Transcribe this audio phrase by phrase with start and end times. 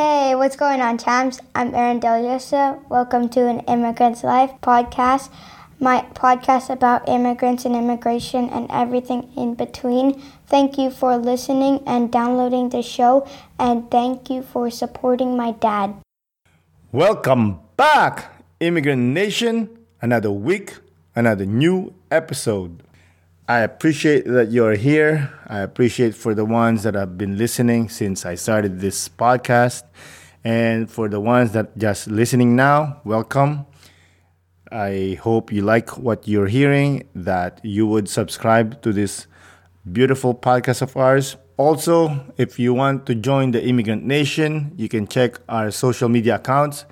[0.00, 1.40] Hey, what's going on, champs?
[1.54, 2.80] I'm Aaron Deliosa.
[2.88, 5.28] Welcome to an Immigrant's Life podcast,
[5.78, 10.18] my podcast about immigrants and immigration and everything in between.
[10.46, 13.28] Thank you for listening and downloading the show,
[13.58, 15.96] and thank you for supporting my dad.
[16.92, 19.68] Welcome back, Immigrant Nation.
[20.00, 20.78] Another week,
[21.14, 22.82] another new episode.
[23.50, 25.28] I appreciate that you're here.
[25.48, 29.82] I appreciate for the ones that have been listening since I started this podcast.
[30.44, 33.66] And for the ones that just listening now, welcome.
[34.70, 39.26] I hope you like what you're hearing, that you would subscribe to this
[39.90, 41.36] beautiful podcast of ours.
[41.56, 46.36] Also, if you want to join the Immigrant Nation, you can check our social media
[46.36, 46.84] accounts.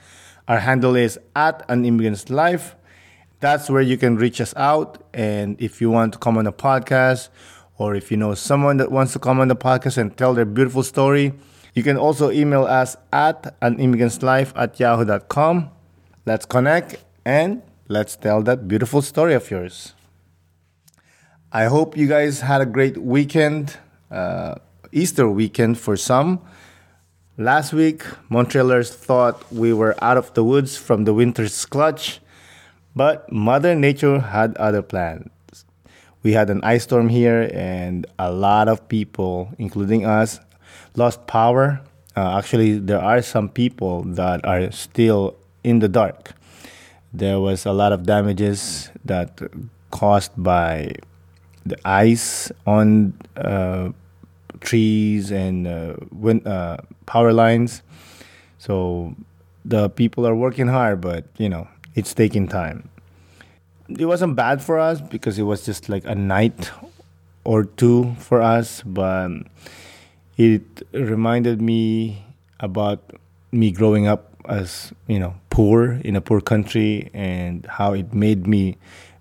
[0.49, 2.75] Our handle is at an immigrant's life
[3.41, 5.03] that's where you can reach us out.
[5.15, 7.29] And if you want to come on the podcast,
[7.77, 10.45] or if you know someone that wants to come on the podcast and tell their
[10.45, 11.33] beautiful story,
[11.75, 15.71] you can also email us at animmigrantslife at yahoo.com.
[16.27, 19.95] Let's connect and let's tell that beautiful story of yours.
[21.53, 23.77] I hope you guys had a great weekend,
[24.11, 24.57] uh,
[24.93, 26.41] Easter weekend for some.
[27.39, 32.21] Last week, Montrealers thought we were out of the woods from the winter's clutch
[32.99, 35.31] but Mother Nature had other plans.
[36.25, 40.41] We had an ice storm here, and a lot of people, including us,
[40.97, 41.81] lost power.
[42.17, 46.35] Uh, actually, there are some people that are still in the dark.
[47.13, 49.41] There was a lot of damages that
[49.93, 50.91] caused by
[51.65, 53.91] the ice on uh,
[54.59, 57.83] trees and uh, wind, uh, power lines.
[58.59, 59.15] So
[59.65, 61.69] the people are working hard, but you know
[61.99, 62.89] it's taking time.
[63.89, 66.71] It wasn't bad for us because it was just like a night
[67.43, 69.31] or two for us, but
[70.37, 72.23] it reminded me
[72.61, 73.03] about
[73.51, 78.47] me growing up as, you know, poor in a poor country and how it made
[78.47, 78.77] me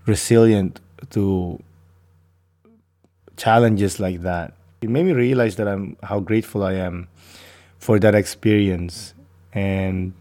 [0.06, 1.60] resilient to
[3.38, 4.54] challenges like that.
[4.82, 7.08] It made me realize that I'm how grateful I am
[7.80, 9.16] for that experience
[9.52, 10.14] and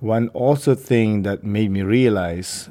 [0.00, 2.68] one also thing that made me realize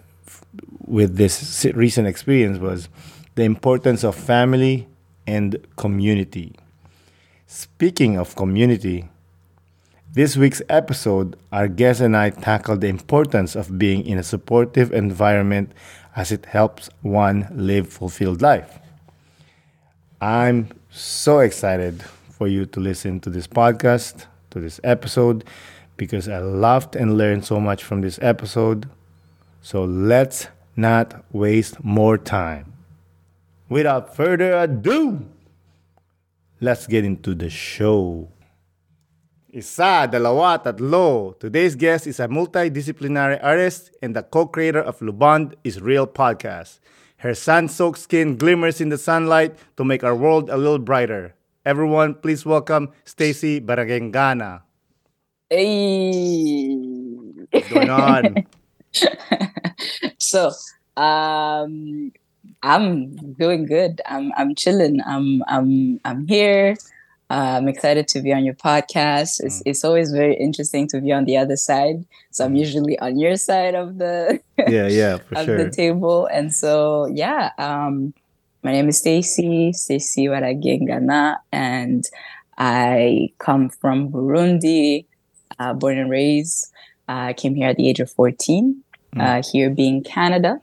[0.86, 2.90] with this recent experience was
[3.36, 4.88] the importance of family
[5.26, 6.56] and community.
[7.48, 9.10] Speaking of community,
[10.14, 14.94] this week's episode, our guest and I tackled the importance of being in a supportive
[14.94, 15.72] environment
[16.16, 18.80] as it helps one live fulfilled life.
[20.22, 25.44] I'm so excited for you to listen to this podcast, to this episode,
[25.98, 28.90] because I loved and learned so much from this episode.
[29.62, 32.74] So let's not waste more time.
[33.70, 35.26] Without further ado,
[36.62, 38.30] let's get into the show.
[39.50, 41.40] Isa, dalawa, tatlo.
[41.40, 46.80] Today's guest is a multidisciplinary artist and the co-creator of Le Bond is Real podcast.
[47.18, 51.34] Her sun-soaked skin glimmers in the sunlight to make our world a little brighter.
[51.66, 54.65] Everyone, please welcome Stecy Baragengana.
[55.50, 56.74] Hey.
[57.52, 58.48] What's going on?
[60.18, 60.52] so,
[60.98, 62.12] um,
[62.64, 64.02] I'm doing good.
[64.08, 65.02] I'm I'm chilling.
[65.06, 66.76] I'm I'm I'm here.
[67.30, 69.40] Uh, I'm excited to be on your podcast.
[69.40, 69.64] It's mm.
[69.68, 72.06] it's always very interesting to be on the other side.
[72.32, 72.60] So I'm mm.
[72.60, 75.64] usually on your side of the yeah yeah of sure.
[75.64, 76.26] the table.
[76.26, 78.16] And so yeah, um,
[78.64, 82.04] my name is Stecy Stecy Baragengana, and
[82.58, 85.06] I come from Burundi,
[85.60, 86.72] uh, born and raised.
[87.08, 88.84] I uh, came here at the age of 14
[89.16, 89.22] mm.
[89.22, 90.60] uh, here being Canada.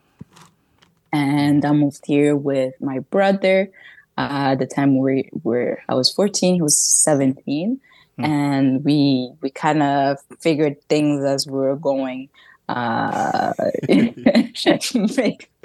[1.12, 3.70] And I moved here with my brother.
[4.16, 7.80] Uh, the time we were, I was 14, he was 17.
[8.18, 8.24] Mm.
[8.24, 12.28] And we we kind of figured things as we were going.
[12.68, 13.52] Uh,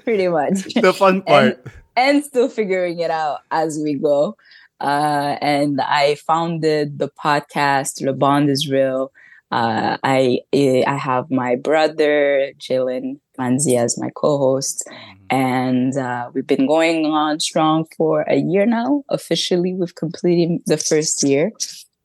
[0.07, 0.73] pretty much.
[0.73, 1.61] The fun part.
[1.63, 4.37] And, and still figuring it out as we go.
[4.79, 9.11] Uh, and I founded the podcast, The Bond is Real,
[9.51, 15.35] uh, I I have my brother Jalen Manzi as my co-host, mm-hmm.
[15.35, 19.03] and uh, we've been going on strong for a year now.
[19.09, 21.51] Officially, we've completed the first year.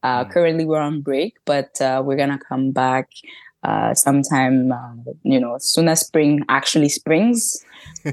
[0.04, 0.32] Uh, mm-hmm.
[0.32, 3.08] Currently, we're on break, but uh, we're gonna come back
[3.64, 4.70] uh, sometime.
[4.70, 7.64] Uh, you know, as soon as spring actually springs,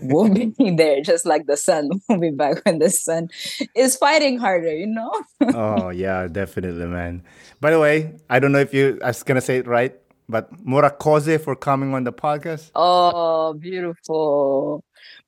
[0.01, 1.01] we'll be there.
[1.01, 3.29] Just like the sun, we'll be back when the sun
[3.75, 4.75] is fighting harder.
[4.75, 5.11] You know.
[5.53, 7.23] oh yeah, definitely, man.
[7.59, 9.95] By the way, I don't know if you I was gonna say it right,
[10.27, 12.71] but Murakoze for coming on the podcast.
[12.75, 14.83] Oh, beautiful.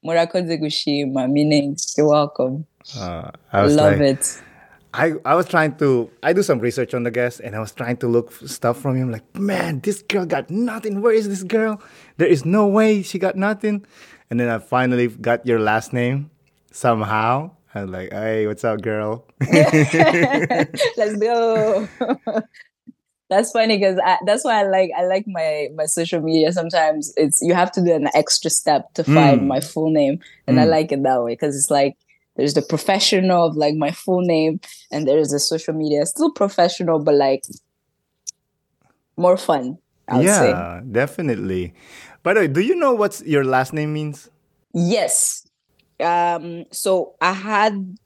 [0.05, 2.65] Murakoze gushima, meaning you're welcome.
[2.97, 4.41] Uh, I love like, it.
[4.93, 7.71] I, I was trying to I do some research on the guest and I was
[7.71, 11.43] trying to look stuff from him like man this girl got nothing where is this
[11.43, 11.81] girl
[12.17, 13.85] there is no way she got nothing
[14.31, 16.31] and then I finally got your last name
[16.71, 19.25] somehow I was like hey what's up girl
[20.97, 21.89] Let's go.
[23.29, 26.51] that's funny because that's why I like I like my my social media.
[26.53, 29.47] Sometimes it's you have to do an extra step to find Mm.
[29.47, 30.69] my full name, and I Mm.
[30.69, 31.97] like it that way because it's like
[32.37, 34.59] there's the professional of like my full name,
[34.91, 37.43] and there's the social media still professional, but like
[39.17, 39.77] more fun.
[40.11, 41.73] Would say yeah definitely
[42.23, 44.29] by the way do you know what your last name means
[44.73, 45.45] yes.
[45.99, 46.65] Um.
[46.71, 47.97] So I had.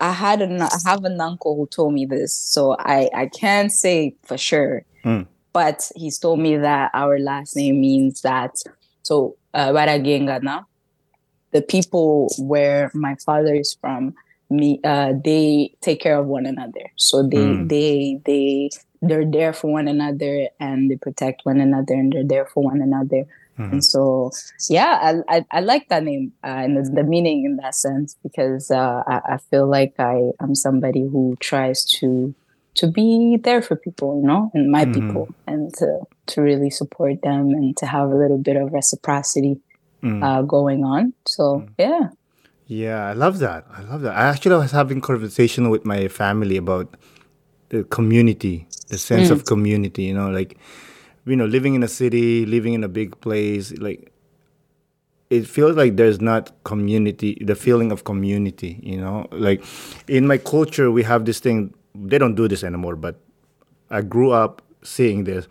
[0.00, 3.70] I had an I have an uncle who told me this, so I I can't
[3.70, 4.84] say for sure.
[5.04, 5.26] Mm.
[5.52, 8.56] but he's told me that our last name means that
[9.02, 9.70] so uh,
[11.52, 14.14] the people where my father is from,
[14.50, 16.90] me uh, they take care of one another.
[16.96, 17.68] So they Mm.
[17.68, 22.46] they they they're there for one another and they protect one another and they're there
[22.46, 23.24] for one another.
[23.58, 23.72] Mhm.
[23.72, 24.30] And so,
[24.68, 24.98] yeah,
[25.28, 28.70] I, I, I like that name uh, and the, the meaning in that sense because
[28.70, 32.34] uh, I, I feel like I am somebody who tries to
[32.76, 34.94] to be there for people, you know, and my Mhm.
[34.94, 39.60] people, and to to really support them and to have a little bit of reciprocity
[40.02, 40.22] Mm.
[40.22, 41.12] uh, going on.
[41.26, 42.08] So yeah,
[42.66, 43.64] Yeah, I love that.
[43.70, 44.16] I love that.
[44.16, 46.96] I actually was having conversation with my family about
[47.68, 50.02] the community, the sense of community.
[50.04, 50.56] You know, like
[51.26, 54.12] you know, living in a city, living in a big place, like
[55.30, 58.78] it feels like there's not community, the feeling of community.
[58.82, 59.64] You know, like
[60.08, 61.74] in my culture, we have this thing.
[61.94, 63.20] They don't do this anymore, but
[63.90, 65.48] I grew up seeing this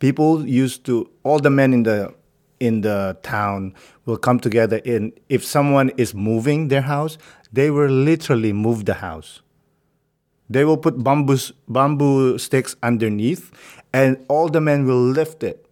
[0.00, 2.12] people used to all the men in the
[2.58, 3.72] in the town
[4.04, 7.16] will come together and if someone is moving their house
[7.52, 9.40] they will literally move the house
[10.48, 11.38] they will put bamboo
[11.68, 13.52] bamboo sticks underneath
[13.92, 15.66] and all the men will lift it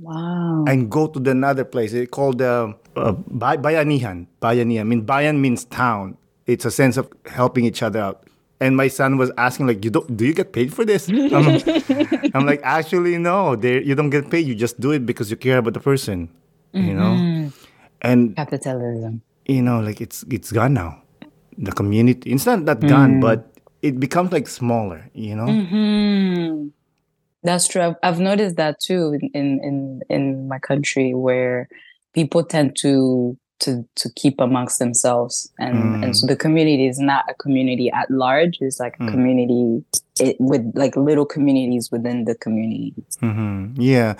[0.00, 1.92] wow, and go to the another place.
[1.92, 4.26] It's called uh, uh, bay- bayanihan.
[4.42, 6.16] Bayanihan I mean bayan means town.
[6.46, 8.26] It's a sense of helping each other out.
[8.60, 11.08] And my son was asking like you don't do you get paid for this?
[11.08, 11.60] I'm,
[12.34, 13.54] I'm like actually no.
[13.60, 14.46] You don't get paid.
[14.46, 16.28] You just do it because you care about the person
[16.74, 17.50] you know?
[18.02, 19.22] And capitalism.
[19.46, 21.02] you know like it's it's gone now.
[21.56, 23.52] The community it's not that gone but
[23.82, 25.46] it becomes like smaller you know?
[25.46, 26.68] Hmm.
[27.44, 27.82] That's true.
[27.82, 31.68] I've, I've noticed that too in, in in my country where
[32.14, 37.24] people tend to to to keep amongst themselves and and so the community is not
[37.28, 38.58] a community at large.
[38.60, 39.84] It's like a community
[40.18, 42.94] it, with like little communities within the community.
[43.20, 44.14] Hmm Yeah,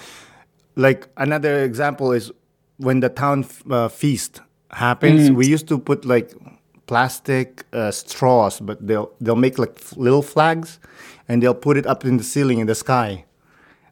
[0.76, 2.30] like another example is
[2.76, 4.40] when the town f- uh, feast
[4.70, 5.30] happens.
[5.30, 6.32] We used to put like
[6.86, 10.78] plastic uh, straws, but they'll they'll make like f- little flags,
[11.28, 13.24] and they'll put it up in the ceiling in the sky,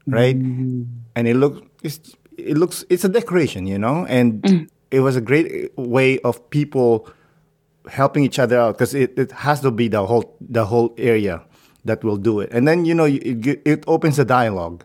[0.07, 0.39] right?
[0.39, 0.87] Mm.
[1.17, 4.69] And it looks it's, it looks it's a decoration, you know, and mm.
[4.91, 7.09] it was a great way of people
[7.89, 11.43] helping each other out because it, it has to be the whole the whole area
[11.85, 14.85] that will do it, and then you know it, it, opens a dialogue.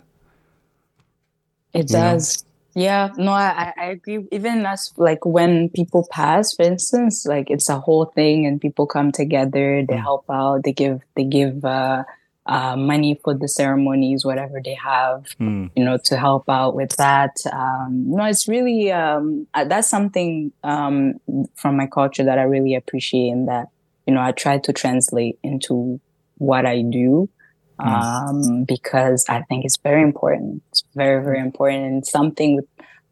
[1.74, 2.14] It You know?
[2.14, 2.44] does.
[2.74, 4.28] Yeah, no, I, I I agree.
[4.32, 8.86] Even as like when people pass, for instance, like it's a whole thing and people
[8.86, 10.02] come together, they mm.
[10.02, 12.04] help out, they give they give uh,
[12.48, 15.70] uh, money for the ceremonies, whatever they have, Mm.
[15.76, 17.36] you know, to help out with that.
[17.52, 21.16] Um, no, it's really um, uh, that's something um,
[21.56, 23.68] from my culture that I really appreciate and that
[24.06, 26.00] you know I try to translate into
[26.38, 27.30] what I do
[27.80, 30.64] um, because I think it's very important.
[30.72, 31.84] It's very, very important.
[31.86, 32.66] And something with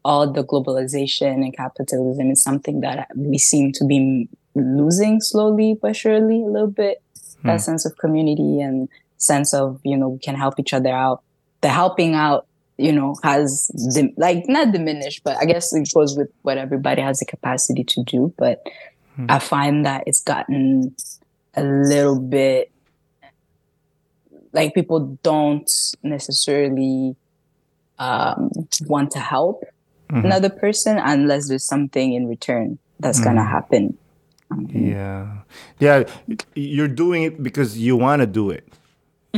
[0.04, 5.94] all the globalization and capitalism is something that we seem to be losing slowly but
[5.96, 7.02] surely a little bit.
[7.44, 8.88] That sense of community and
[9.18, 11.22] sense of, you know, we can help each other out.
[11.60, 12.46] The helping out,
[12.76, 17.02] you know, has dim- like not diminished, but I guess it goes with what everybody
[17.02, 18.34] has the capacity to do.
[18.36, 18.62] But
[19.14, 19.26] hmm.
[19.28, 20.94] I find that it's gotten
[21.54, 22.70] a little bit
[24.52, 25.70] like people don't
[26.02, 27.14] necessarily
[27.98, 28.50] um,
[28.86, 29.62] want to help
[30.10, 30.24] mm-hmm.
[30.24, 33.50] another person unless there's something in return that's gonna mm-hmm.
[33.50, 33.98] happen.
[34.68, 35.38] Yeah,
[35.78, 36.04] yeah.
[36.54, 38.66] You're doing it because you want to do it,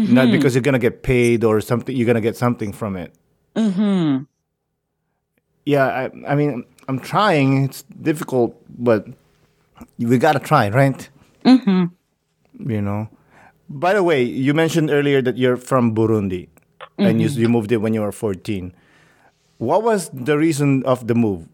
[0.07, 1.95] not because you're gonna get paid or something.
[1.95, 3.13] You're gonna get something from it.
[3.57, 4.25] Mm-hmm.
[5.65, 7.65] Yeah, I, I mean, I'm trying.
[7.65, 9.07] It's difficult, but
[9.99, 11.09] we gotta try, right?
[11.45, 12.71] Mm-hmm.
[12.71, 13.09] You know.
[13.69, 16.49] By the way, you mentioned earlier that you're from Burundi,
[16.97, 18.73] and you you moved it when you were 14.
[19.59, 21.49] What was the reason of the move?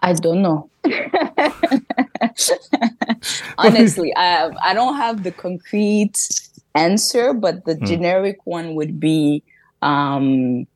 [0.00, 0.68] I don't know.
[3.58, 6.16] honestly, I I don't have the concrete
[6.76, 7.84] answer, but the Hmm.
[7.84, 9.42] generic one would be
[9.82, 10.66] um,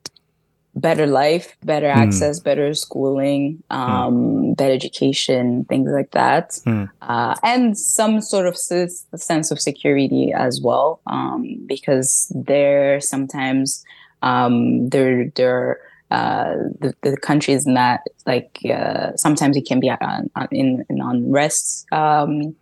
[0.75, 1.99] better life, better Hmm.
[2.03, 6.85] access, better schooling, um, better education, things like that, Hmm.
[7.01, 13.83] uh, and some sort of s- sense of security as well, um, because there sometimes
[14.21, 15.79] um, there there.
[16.11, 20.85] Uh, the, the country is not like uh, sometimes it can be on, on, in
[20.89, 22.55] an unrest um,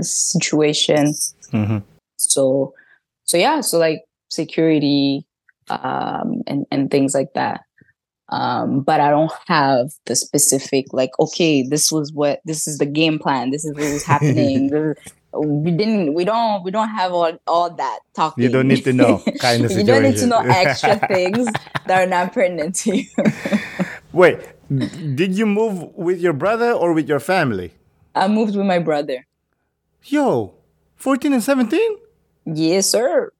[0.00, 1.14] situation
[1.52, 1.82] Mhm.
[2.16, 2.72] So
[3.24, 5.26] so yeah so like security
[5.68, 7.60] um and and things like that.
[8.30, 12.86] Um but i don't have the specific like okay this was what this is the
[12.86, 13.50] game plan.
[13.50, 14.70] This is what was happening.
[14.70, 18.44] This is- we didn't we don't we don't have all, all that talking.
[18.44, 21.48] You don't need to know kind of you don't need to know extra things
[21.86, 23.06] that are not pertinent to you.
[24.12, 24.38] Wait,
[25.16, 27.72] did you move with your brother or with your family?
[28.14, 29.26] i moved with my brother.
[30.04, 30.54] Yo,
[30.94, 31.96] 14 and 17?
[32.46, 33.30] Yes sir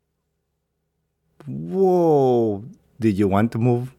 [1.47, 2.65] Whoa.
[3.01, 3.93] Did you want to move?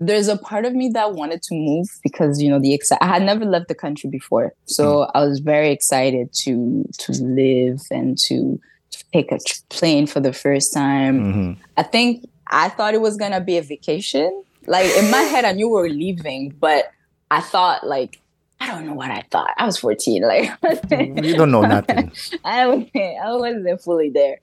[0.00, 3.06] there's a part of me that wanted to move because you know the exci- I
[3.06, 8.18] had never left the country before, so I was very excited to to live and
[8.26, 9.38] to, to take a
[9.70, 11.20] plane for the first time.
[11.32, 11.56] Mhm.
[11.76, 14.42] I think I thought it was gonna be a vacation.
[14.66, 16.90] Like in my head, I knew we were leaving, but
[17.30, 18.20] I thought like
[18.64, 19.50] I don't know what I thought.
[19.58, 20.50] I was 14, like
[20.90, 22.12] You don't know nothing.
[22.44, 24.40] I wasn't, I wasn't fully there.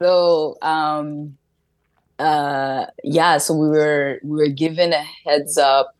[0.00, 1.38] So um
[2.18, 5.96] uh yeah, so we were we were given a heads up.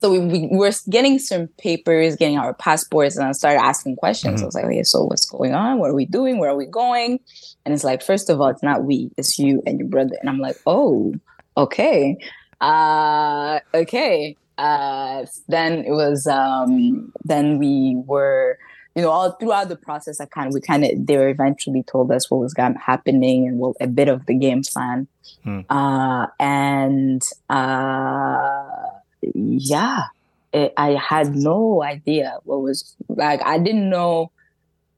[0.00, 4.40] So we, we were getting some papers, getting our passports, and I started asking questions.
[4.40, 5.80] I was like, okay, so what's going on?
[5.80, 6.38] What are we doing?
[6.38, 7.18] Where are we going?
[7.64, 10.14] And it's like, first of all, it's not we, it's you and your brother.
[10.20, 11.14] And I'm like, oh,
[11.56, 12.16] okay.
[12.60, 14.36] Uh okay.
[14.58, 18.58] Uh then it was um then we were
[18.98, 21.84] you know, all throughout the process, I kind of, we kind of, they were eventually
[21.84, 25.06] told us what was happening and what a bit of the game plan.
[25.44, 25.60] Hmm.
[25.70, 28.70] Uh, and uh,
[29.22, 30.06] yeah,
[30.52, 33.40] it, I had no idea what was like.
[33.44, 34.32] I didn't know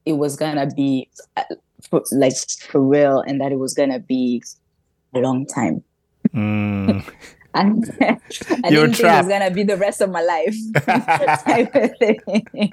[0.07, 1.43] it was gonna be uh,
[1.90, 2.37] for, like
[2.71, 4.43] for real, and that it was gonna be
[5.14, 5.85] a long time.
[6.35, 7.05] Mm.
[7.54, 8.19] And I
[8.71, 10.54] You're didn't think it was gonna be the rest of my life.
[11.45, 12.73] type of thing.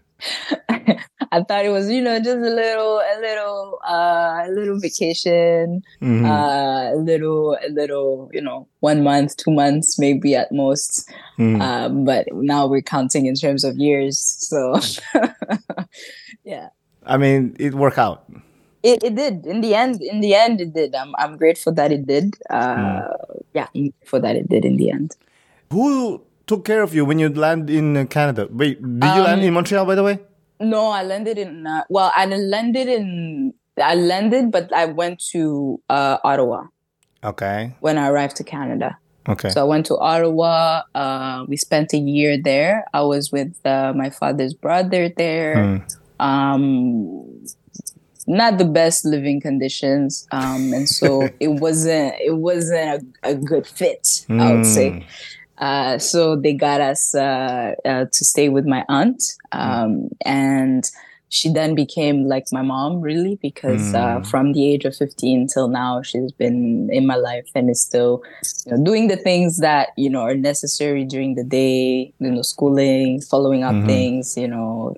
[1.31, 5.81] I thought it was, you know, just a little, a little, uh, a little vacation,
[6.01, 6.25] Mhm.
[6.25, 11.09] uh, a little, a little, you know, one month, two months, maybe at most.
[11.37, 11.61] Mm.
[11.61, 14.17] Um, but now we're counting in terms of years.
[14.19, 14.79] So,
[16.43, 16.69] yeah,
[17.05, 18.23] I mean, it worked out.
[18.83, 19.45] It, it did.
[19.45, 20.95] In the end, in the end, it did.
[20.95, 22.35] I'm, I'm grateful that it did.
[22.49, 23.01] Uh,
[23.53, 25.15] yeah, I'm that it did in the end.
[25.71, 28.47] Who took care of you when you land in uh, Canada?
[28.51, 30.19] Wait, did you land Um, in Montreal, by the way?
[30.59, 31.67] No, I landed in.
[31.67, 33.53] Uh, well, I landed in.
[33.81, 36.65] I landed, but I went to uh, Ottawa
[37.23, 37.75] Okay.
[37.79, 38.97] when I arrived to Canada.
[39.29, 39.49] Okay.
[39.49, 40.81] So I went to Ottawa.
[40.95, 42.85] Uh, we spent a year there.
[42.93, 45.55] I was with uh, my father's brother there.
[45.55, 45.95] Mm.
[46.19, 47.26] Um,
[48.27, 52.15] not the best living conditions, um, and so it wasn't.
[52.19, 54.25] It wasn't a, a good fit.
[54.39, 54.91] I would say.
[54.91, 55.03] Mm.
[55.57, 60.83] Uh, so they got us uh, uh, to stay with my aunt, um, and
[61.29, 64.27] she then became like my mom, really, because uh, Mm.
[64.29, 68.21] from the age of 15 till now, she's been in my life and is still
[68.65, 72.41] you know, doing the things that you know are necessary during the day, you know,
[72.41, 73.85] schooling, following up Mhm.
[73.85, 74.95] things, you know,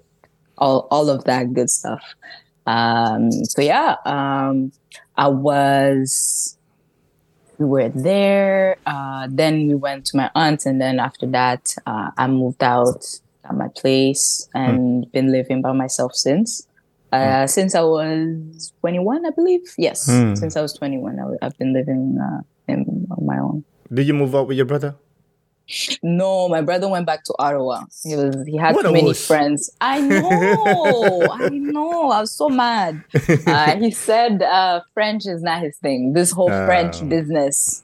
[0.58, 2.04] all all of that good stuff.
[2.74, 4.72] Um, so yeah, um,
[5.18, 6.58] I was
[7.58, 8.78] we were there.
[8.86, 13.04] Uh, then we went to my aunt, and then after that, uh, I moved out
[13.44, 16.66] at my place and been living by myself since.
[17.12, 19.66] Uh, Since I was 21, I believe.
[19.80, 20.36] Yes, Hmm.
[20.36, 23.64] since I was 21, I, have been living uh, in, on my own.
[23.92, 24.94] Did you move out with your brother?
[26.02, 27.84] No, my brother went back to Ottawa.
[28.04, 29.26] He was he had What too many wuss.
[29.26, 29.70] friends.
[29.80, 32.10] I know, I know.
[32.12, 33.04] I was so mad.
[33.48, 36.14] Uh, he said uh, French is not his thing.
[36.14, 37.06] This whole French Oh.
[37.06, 37.84] business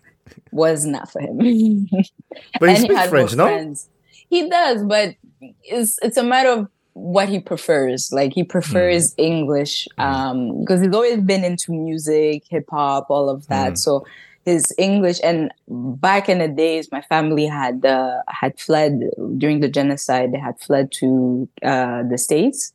[0.51, 1.37] was not for him.
[2.59, 3.45] But he speaks French, no?
[3.45, 3.89] friends.
[4.29, 5.15] He does, but
[5.63, 8.11] it's it's a matter of what he prefers.
[8.11, 9.21] Like he prefers Hmm.
[9.23, 13.69] English um, because he's always been into music, hip hop, all of that.
[13.69, 13.75] Hmm.
[13.75, 14.05] So
[14.45, 19.01] his English and back in the days, my family had uh, had fled
[19.37, 20.31] during the genocide.
[20.33, 22.71] They had fled to uh, the states.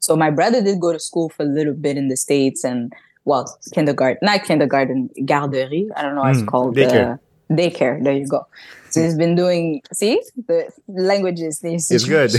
[0.00, 2.92] So my brother did go to school for a little bit in the states and
[3.24, 5.88] well, kindergarten, not kindergarten, garderie.
[5.96, 6.76] I don't know what it's Mm, called.
[6.76, 7.14] daycare.
[7.14, 8.04] Uh, daycare.
[8.04, 8.46] There you go.
[8.90, 9.80] So he's been doing.
[9.92, 11.60] See the languages.
[11.60, 12.30] The It's good.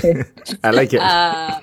[0.63, 1.01] I like it.
[1.01, 1.60] uh,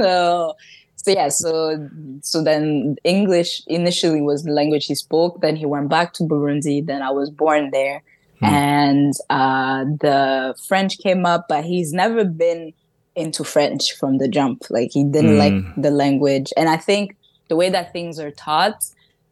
[0.00, 0.54] so,
[1.00, 1.88] so yeah, so
[2.22, 5.40] so then English initially was the language he spoke.
[5.40, 6.84] Then he went back to Burundi.
[6.84, 8.02] Then I was born there,
[8.40, 8.44] hmm.
[8.44, 12.72] and uh, the French came up, but he's never been
[13.14, 14.64] into French from the jump.
[14.70, 15.38] Like he didn't hmm.
[15.38, 17.16] like the language, and I think
[17.48, 18.84] the way that things are taught,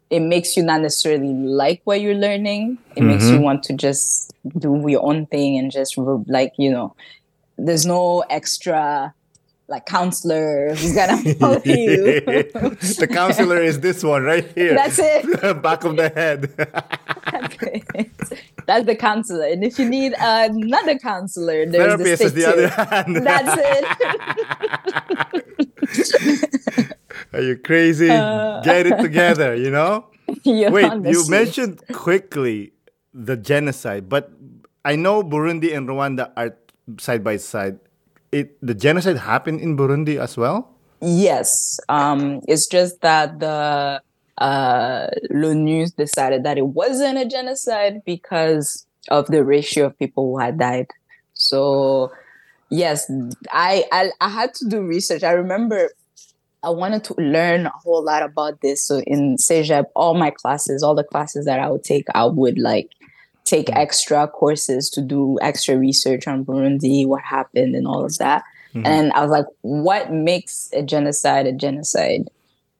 [0.08, 2.78] it makes you not necessarily like what you're learning.
[2.94, 3.42] It makes you mm-hmm.
[3.42, 6.94] want to just do your own thing and just like you know,
[7.58, 9.12] there's no extra
[9.68, 12.20] like counselor who's gonna help you.
[12.23, 14.75] the counselor is this one right here.
[14.75, 15.62] That's it.
[15.62, 16.52] Back of the head.
[17.32, 17.56] That's.
[18.66, 19.46] That's the counselor.
[19.46, 22.49] And if you need another counselor, there's Therapist the is the too.
[22.49, 23.16] other hand.
[23.26, 23.56] That's
[26.80, 26.96] it.
[27.32, 28.11] Are you crazy?
[28.11, 30.06] Uh, Get it together, you know?
[30.44, 31.30] Wait, you scene.
[31.30, 32.73] mentioned quickly
[33.14, 34.32] the genocide, but
[34.85, 36.56] I know Burundi and Rwanda are
[36.99, 37.78] side by side.
[38.33, 40.71] It the genocide happened in Burundi as well?
[41.00, 41.78] Yes.
[41.88, 44.02] Um, it's just that the
[44.38, 50.38] uh, l'ONU decided that it wasn't a genocide because of the ratio of people who
[50.38, 50.88] had died.
[51.35, 52.12] So,
[52.71, 53.11] yes,
[53.50, 55.23] I, I I had to do research.
[55.23, 55.90] I remember
[56.62, 58.83] I wanted to learn a whole lot about this.
[58.83, 62.59] So in CEGEP, all my classes, all the classes that I would take, I would
[62.59, 62.90] like
[63.47, 68.43] take extra courses to do extra research on Burundi, what happened, and all of that.
[68.85, 72.29] And I was like, what makes a genocide a genocide?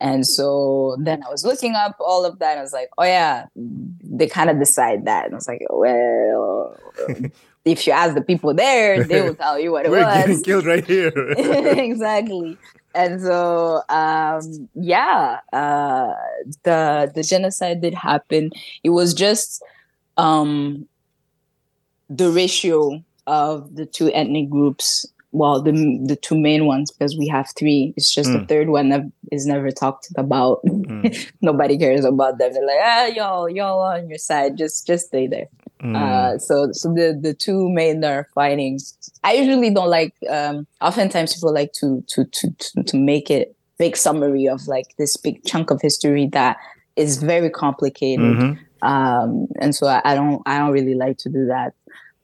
[0.01, 2.51] And so then I was looking up all of that.
[2.51, 5.25] And I was like, oh, yeah, they kind of decide that.
[5.25, 6.77] And I was like, well,
[7.65, 10.43] if you ask the people there, they will tell you what it We're getting was.
[10.43, 11.13] killed right here.
[11.39, 12.59] exactly.
[12.95, 16.13] And so, um, yeah, uh,
[16.63, 18.51] the the genocide did happen.
[18.83, 19.63] It was just
[20.17, 20.87] um,
[22.09, 25.07] the ratio of the two ethnic groups.
[25.33, 25.73] Well, the
[26.07, 27.93] the two main ones because we have three.
[27.97, 30.61] It's just the third one that is never talked about.
[31.43, 32.55] Nobody cares about them.
[32.55, 34.57] They're like, ah, y'all, y'all on your side.
[34.57, 35.49] Just just stay there.
[35.95, 38.79] Uh, so so the the two main that are fighting.
[39.25, 40.15] I usually don't like.
[40.31, 44.97] Um, oftentimes people like to to to to, to make it big summary of like
[44.97, 46.57] this big chunk of history that
[46.95, 48.59] is very complicated.
[48.82, 51.75] Um, and so I, I don't I don't really like to do that.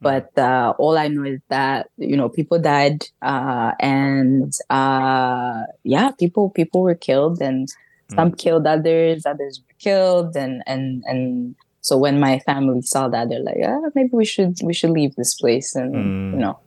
[0.01, 6.11] But uh, all I know is that you know people died, uh, and uh, yeah,
[6.19, 7.69] people people were killed, and
[8.11, 13.29] some killed others, others were killed, and and and so when my family saw that,
[13.29, 15.95] they're like, ah, maybe we should we should leave this place, and
[16.35, 16.59] you know,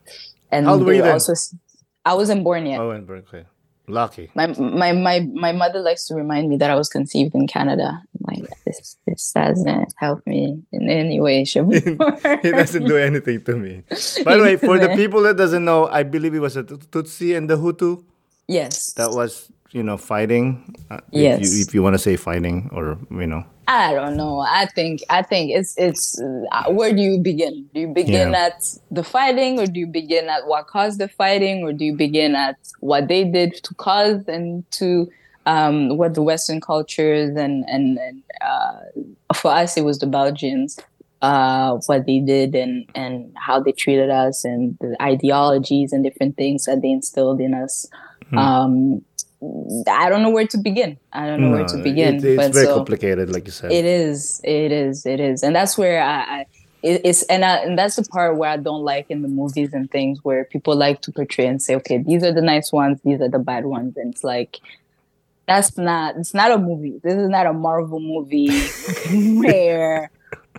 [0.49, 1.11] and How old were you then?
[1.11, 1.33] also
[2.05, 2.79] I wasn't born yet.
[2.79, 3.45] oh, in Berkeley.
[3.87, 4.31] Lucky.
[4.33, 8.01] My, my my my mother likes to remind me that I was conceived in Canada.
[8.27, 11.65] I'm like this this doesn't help me in any way, shape.
[12.41, 13.83] He doesn't do anything to me.
[14.25, 17.37] By the way, for the people that doesn't know, I believe it was a Tutsi
[17.37, 18.03] and the Hutu
[18.47, 20.73] Yes, that was, you know, fighting.
[20.89, 21.39] Uh, If Yes.
[21.41, 23.43] you, if you want to say fighting or, you know.
[23.67, 24.39] I don't know.
[24.39, 27.67] I think I think it's it's uh, where do you begin?
[27.73, 28.45] Do you begin Yeah.
[28.45, 28.57] at
[28.91, 32.35] the fighting, or do you begin at what caused the fighting, or do you begin
[32.35, 35.09] at what they did to cause and to
[35.47, 38.77] um, what the Western cultures and and, and uh,
[39.33, 40.77] for us it was the Belgians
[41.23, 46.37] uh, what they did and and how they treated us and the ideologies and different
[46.37, 47.87] things that they instilled in us.
[48.37, 49.01] Um,
[49.87, 50.97] I don't know where to begin.
[51.11, 52.15] I don't know where to begin.
[52.15, 53.71] It, it's but very so- complicated, like you said.
[53.71, 54.41] it is.
[54.43, 55.05] It is.
[55.05, 55.43] It is.
[55.43, 56.45] And that's where I, I
[56.81, 59.73] it, it's and I, and that's the part where I don't like in the movies
[59.73, 62.99] and things where people like to portray and say, okay, these are the nice ones,
[63.03, 64.59] these are the bad ones, and it's like
[65.47, 66.15] that's not.
[66.15, 66.99] It's not a movie.
[67.03, 68.49] This is not a Marvel movie
[69.39, 70.09] where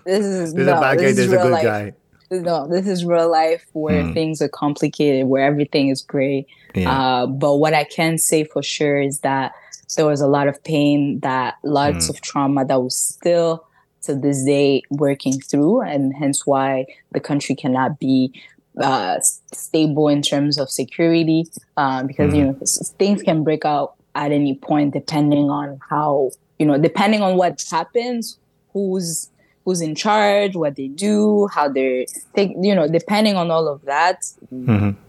[0.04, 1.64] this is there's no, a bad guy, this is there's a good life.
[1.64, 1.92] guy.
[2.30, 4.12] No, this is real life where Hmm.
[4.12, 6.46] things are complicated, where everything is gray.
[6.74, 6.90] Yeah.
[6.90, 9.52] Uh, but what I can say for sure is that
[9.96, 13.64] there was a lot of pain, that lots of trauma that was still
[14.02, 18.32] to this day working through, and hence why the country cannot be
[18.80, 19.18] uh,
[19.54, 22.58] stable in terms of security, uh, because you know
[22.98, 27.62] things can break out at any point depending on how you know depending on what
[27.70, 28.38] happens,
[28.72, 29.30] who's
[29.66, 33.82] who's in charge, what they do, how they're take, you know depending on all of
[33.84, 34.24] that,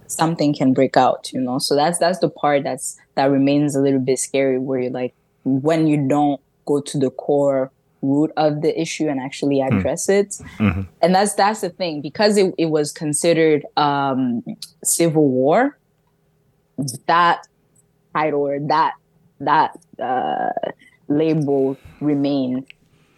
[0.08, 1.60] something can break out you know?
[1.60, 5.13] So that's that's the part that's that remains a little bit scary where you're like
[5.46, 10.36] when you don't go to the core root of the issue and actually address it.
[11.02, 12.02] And that's that's the thing.
[12.02, 14.43] Because it, it was considered um
[14.84, 15.78] civil war
[17.08, 17.48] that
[18.13, 18.93] title or that
[19.39, 20.50] that uh
[21.08, 22.65] label remains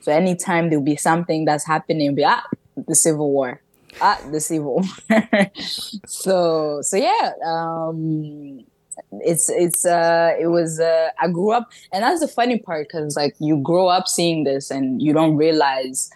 [0.01, 2.43] so anytime there'll be something that's happening be ah
[2.87, 3.61] the Civil War.
[4.01, 5.51] Ah, the Civil War.
[6.05, 8.63] so so yeah, um,
[9.11, 13.15] it's it's uh it was uh I grew up, and that's the funny part because
[13.15, 16.09] like you grow up seeing this and you don't realize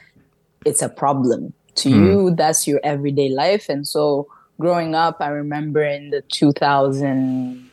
[0.66, 2.06] it's a problem to mm.
[2.06, 2.36] you.
[2.36, 4.28] That's your everyday life, and so
[4.60, 7.70] growing up, I remember in the two thousand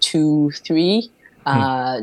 [0.00, 1.10] two three
[1.46, 1.52] Hmm.
[1.52, 2.00] uh,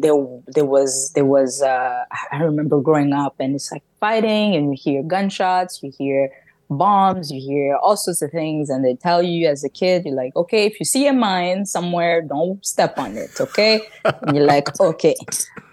[0.00, 0.14] there
[0.48, 4.78] there was there was uh, I remember growing up and it's like fighting and you
[4.80, 6.30] hear gunshots, you hear
[6.70, 10.14] bombs, you hear all sorts of things, and they tell you as a kid, you're
[10.14, 13.80] like, okay, if you see a mine somewhere, don't step on it, okay?
[14.04, 15.14] and you're like, okay.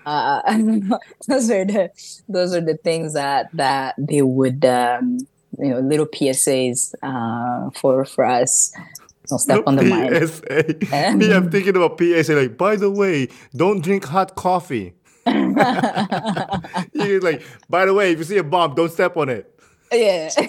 [0.05, 0.41] Uh,
[1.27, 1.89] those are the
[2.27, 5.17] those are the things that that they would um,
[5.59, 8.73] you know little PSAs uh, for for us
[9.31, 10.65] don't step on the PSA.
[10.67, 10.89] mic.
[10.91, 12.35] yeah, I'm thinking about PSA.
[12.35, 14.93] Like, by the way, don't drink hot coffee.
[15.25, 19.59] You're like, by the way, if you see a bomb, don't step on it.
[19.91, 20.29] Yeah.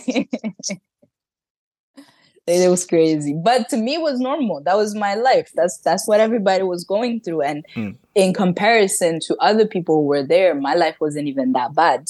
[2.48, 6.08] it was crazy but to me it was normal that was my life that's that's
[6.08, 7.96] what everybody was going through and mm.
[8.16, 12.04] in comparison to other people who were there my life wasn't even that bad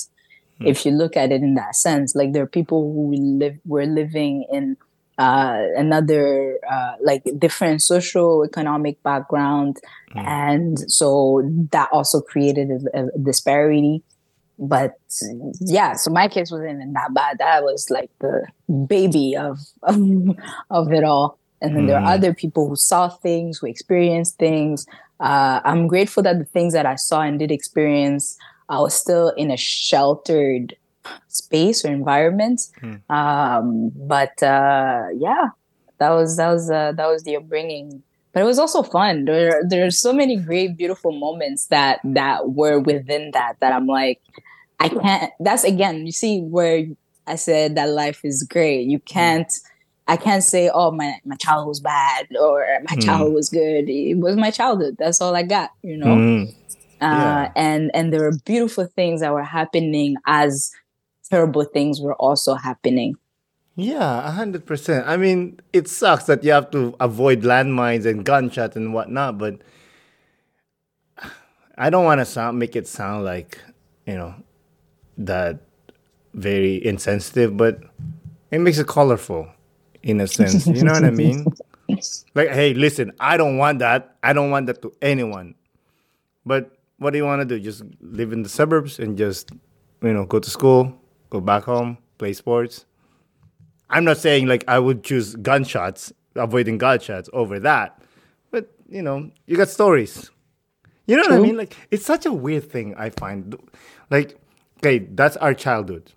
[0.58, 0.66] mm.
[0.66, 3.84] if you look at it in that sense like there are people who live were
[3.84, 4.74] living in
[5.18, 9.78] uh, another uh, like different social economic background
[10.14, 10.26] mm.
[10.26, 14.02] and so that also created a, a, disparity
[14.58, 14.98] but
[15.60, 18.46] yeah so my case wasn't even that bad that was like the
[18.86, 19.96] baby of of,
[20.70, 21.88] of it all and then mm.
[21.88, 22.06] there are hmm.
[22.08, 24.86] other people who saw things who experienced things
[25.20, 28.36] uh, i'm grateful that the things that i saw and did experience
[28.68, 30.74] i was still in a sheltered
[31.28, 32.68] space or environment.
[32.80, 32.94] Hmm.
[33.10, 35.50] Um, but uh, yeah,
[35.98, 38.02] that was that was uh, that was the upbringing.
[38.32, 39.26] But it was also fun.
[39.26, 43.86] There there are so many great, beautiful moments that that were within that that I'm
[43.86, 44.20] like,
[44.80, 45.32] I can't.
[45.40, 46.86] That's again, you see where
[47.26, 48.86] I said that life is great.
[48.86, 49.04] You hmm.
[49.06, 49.52] can't.
[50.08, 53.04] I can't say, oh, my, my childhood was bad or my mm.
[53.04, 53.88] childhood was good.
[53.88, 54.96] It was my childhood.
[54.98, 56.06] That's all I got, you know?
[56.06, 56.48] Mm.
[56.48, 56.50] Uh,
[57.00, 57.52] yeah.
[57.54, 60.72] and, and there were beautiful things that were happening as
[61.32, 63.16] terrible things were also happening.
[63.74, 65.08] Yeah, hundred percent.
[65.08, 69.56] I mean, it sucks that you have to avoid landmines and gunshots and whatnot, but
[71.78, 73.58] I don't want to sound make it sound like
[74.06, 74.34] you know
[75.16, 75.60] that
[76.34, 77.80] very insensitive, but
[78.50, 79.48] it makes it colorful
[80.02, 80.66] in a sense.
[80.66, 81.46] You know what I mean?
[82.34, 84.16] Like, hey, listen, I don't want that.
[84.22, 85.54] I don't want that to anyone.
[86.46, 87.60] But what do you want to do?
[87.62, 89.52] Just live in the suburbs and just
[90.00, 90.96] you know go to school,
[91.32, 92.84] go back home, play sports.
[93.88, 98.02] I'm not saying like I would choose gunshots, avoiding gunshots over that,
[98.50, 100.30] but you know, you got stories.
[101.06, 101.38] You know True.
[101.38, 101.56] what I mean?
[101.56, 103.56] Like it's such a weird thing I find.
[104.10, 104.38] Like,
[104.78, 106.12] okay, that's our childhood.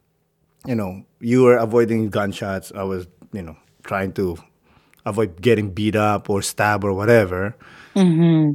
[0.65, 2.73] You know, you were avoiding gunshots.
[2.75, 4.37] I was, you know, trying to
[5.05, 7.55] avoid getting beat up or stabbed or whatever.
[7.95, 8.53] Mm-hmm.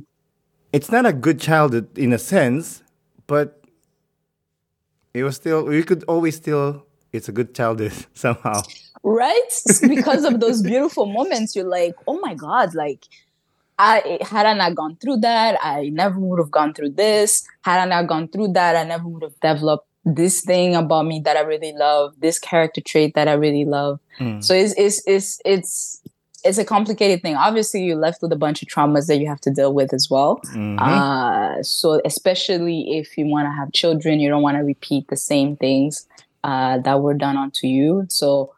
[0.72, 2.82] It's not a good childhood in a sense,
[3.26, 3.59] but
[5.14, 8.60] it was still we could always still it's a good childhood somehow
[9.02, 9.50] right
[9.88, 13.04] because of those beautiful moments you're like oh my god like
[13.82, 17.48] I had I not gone through that, I never would have gone through this.
[17.62, 21.20] Had I not gone through that, I never would have developed this thing about me
[21.24, 23.98] that I really love, this character trait that I really love.
[24.18, 24.44] Mm.
[24.44, 25.99] So it's it's it's it's
[26.44, 27.36] it's a complicated thing.
[27.36, 30.08] Obviously, you're left with a bunch of traumas that you have to deal with as
[30.10, 30.40] well.
[30.46, 30.78] Mm-hmm.
[30.78, 35.16] Uh, so, especially if you want to have children, you don't want to repeat the
[35.16, 36.06] same things
[36.44, 38.06] uh, that were done onto you.
[38.08, 38.54] So,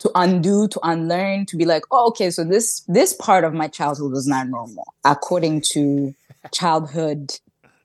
[0.00, 3.68] to undo, to unlearn, to be like, oh, okay, so this this part of my
[3.68, 6.14] childhood was not normal according to
[6.52, 7.38] childhood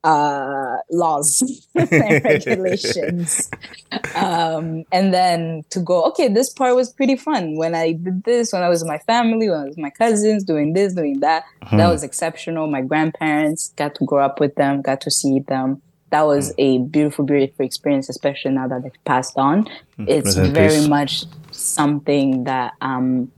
[0.05, 3.49] uh, laws and regulations.
[4.15, 7.55] um, and then to go, okay, this part was pretty fun.
[7.55, 9.89] When I did this, when I was with my family, when I was with my
[9.89, 11.77] cousins, doing this, doing that, hmm.
[11.77, 12.67] that was exceptional.
[12.67, 15.81] My grandparents got to grow up with them, got to see them.
[16.11, 16.61] That was hmm.
[16.61, 19.67] a beautiful, beautiful experience, especially now that they've passed on.
[19.97, 20.05] Hmm.
[20.07, 20.87] It's very peace.
[20.87, 23.31] much something that I'm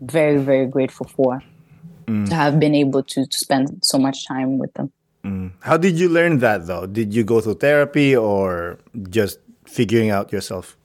[0.00, 1.42] very, very grateful for
[2.06, 2.26] mm.
[2.26, 4.90] to have been able to, to spend so much time with them.
[5.24, 5.52] Mm.
[5.60, 6.86] How did you learn that though?
[6.86, 8.78] Did you go through therapy or
[9.10, 10.76] just figuring out yourself?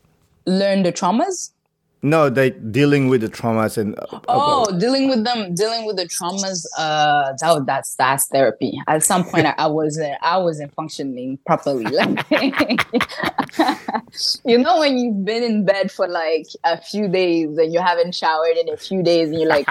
[0.45, 1.51] Learn the traumas?
[2.05, 6.05] No, like dealing with the traumas and uh, oh, dealing with them, dealing with the
[6.05, 6.63] traumas.
[6.77, 8.79] Uh, that that's that's therapy.
[8.87, 11.85] At some point, I, I wasn't I wasn't functioning properly.
[14.45, 18.13] you know, when you've been in bed for like a few days and you haven't
[18.13, 19.67] showered in a few days, and you're like,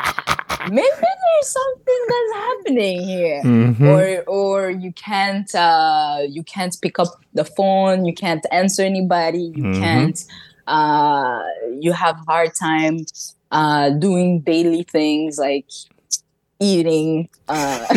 [0.69, 3.81] maybe there's something that's happening here, Mhm.
[3.81, 9.53] or or you can't uh you can't pick up the phone, you can't answer anybody,
[9.55, 9.79] you Mhm.
[9.81, 10.25] can't
[10.67, 11.43] uh
[11.81, 12.99] you have a hard time
[13.51, 15.67] uh doing daily things like
[16.61, 17.85] eating uh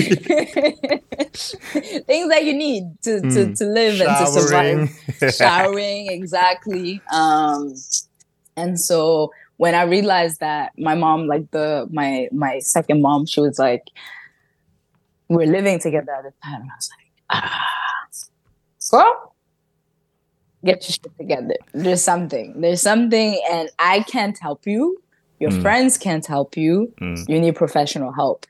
[2.08, 3.58] things that you need to to, Mm.
[3.58, 4.88] to live and to showering.
[4.88, 7.73] survive showering exactly um
[8.56, 13.39] and so when i realized that my mom like the my my second mom she
[13.41, 13.84] was like
[15.30, 17.67] we're living together at the time and i was like ah
[18.91, 19.34] girl
[20.65, 21.56] get your shit together.
[21.74, 22.60] There's something.
[22.62, 24.98] There's something and i can't help you.
[25.39, 25.62] Your Mm.
[25.62, 26.93] friends can't help you.
[27.02, 27.30] Mm.
[27.30, 28.46] you need professional help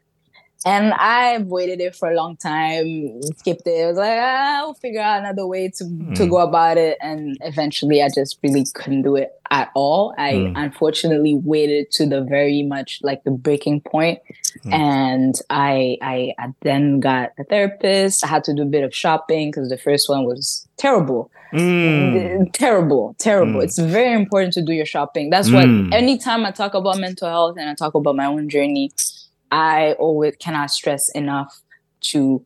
[0.65, 3.84] and I waited it for a long time, skipped it.
[3.84, 6.30] I was like, ah, I'll figure out another way to, to Mm.
[6.30, 6.98] go about it.
[7.02, 10.13] And eventually I just really couldn't do it at all.
[10.17, 10.54] I Mm.
[10.56, 14.20] unfortunately waited to the very much like the breaking point.
[14.65, 14.74] Mm.
[14.74, 18.24] And I, I I then got a therapist.
[18.26, 21.30] I had to do a bit of shopping because the first one was terrible.
[21.54, 22.52] Mm.
[22.54, 23.62] Terrible, terrible.
[23.62, 23.63] Mm.
[23.63, 25.30] It's very important to do your shopping.
[25.30, 25.93] That's what Mm.
[25.93, 28.91] anytime I talk about mental health and I talk about my own journey,
[29.51, 31.62] I always cannot stress enough
[32.12, 32.45] to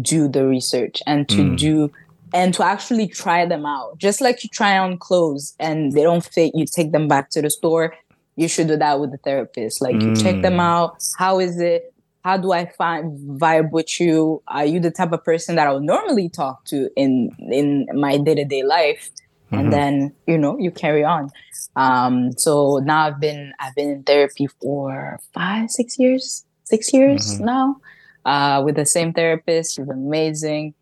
[0.00, 1.56] do the research and to Mm.
[1.56, 1.90] do
[2.34, 3.98] and to actually try them out.
[3.98, 7.42] Just like you try on clothes and they don't fit, you take them back to
[7.42, 7.94] the store.
[8.36, 9.82] You should do that with the therapist.
[9.82, 10.60] Like you check them Mm.
[10.60, 10.94] out.
[11.18, 11.92] How is it?
[12.24, 14.42] How do I find vibe with you?
[14.48, 18.16] Are you the type of person that I would normally talk to in in my
[18.16, 19.10] day to day life?
[19.52, 19.58] Mhm.
[19.58, 21.30] And then you know you carry on.
[21.76, 27.38] Um, so now I've been I've been in therapy for five six years six years
[27.38, 27.44] Mhm.
[27.44, 27.76] now
[28.24, 29.76] uh, with the same therapist.
[29.76, 30.74] She's amazing.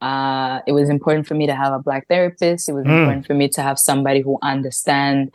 [0.00, 2.68] Uh, it was important for me to have a black therapist.
[2.68, 2.98] It was Mm.
[2.98, 5.32] important for me to have somebody who understand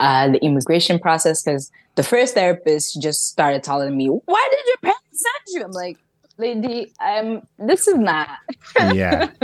[0.00, 4.76] uh, the immigration process because the first therapist just started telling me, "Why did your
[4.82, 5.98] parents send you?" I'm like,
[6.38, 8.28] "Lady, um, this is not
[8.94, 9.28] yeah.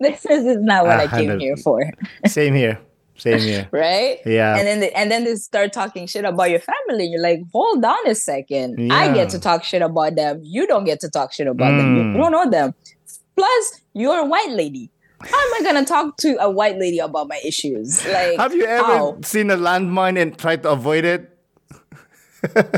[0.00, 1.88] this is not what I came here for,
[2.26, 2.80] Same here.
[3.16, 3.68] Same here.
[3.72, 4.56] right?" Yeah.
[4.58, 7.06] And then they, and then they start talking shit about your family.
[7.06, 8.92] You're like, hold on a second.
[8.92, 10.40] I get to talk shit about them.
[10.42, 11.96] You don't get to talk shit about them.
[11.96, 12.12] You, Mm.
[12.16, 12.74] you don't know them.
[13.36, 14.90] Plus, you're a white lady.
[15.20, 18.04] How am I gonna talk to a white lady about my issues?
[18.06, 19.18] Like, Have you ever how?
[19.22, 21.30] seen a landmine and tried to avoid it?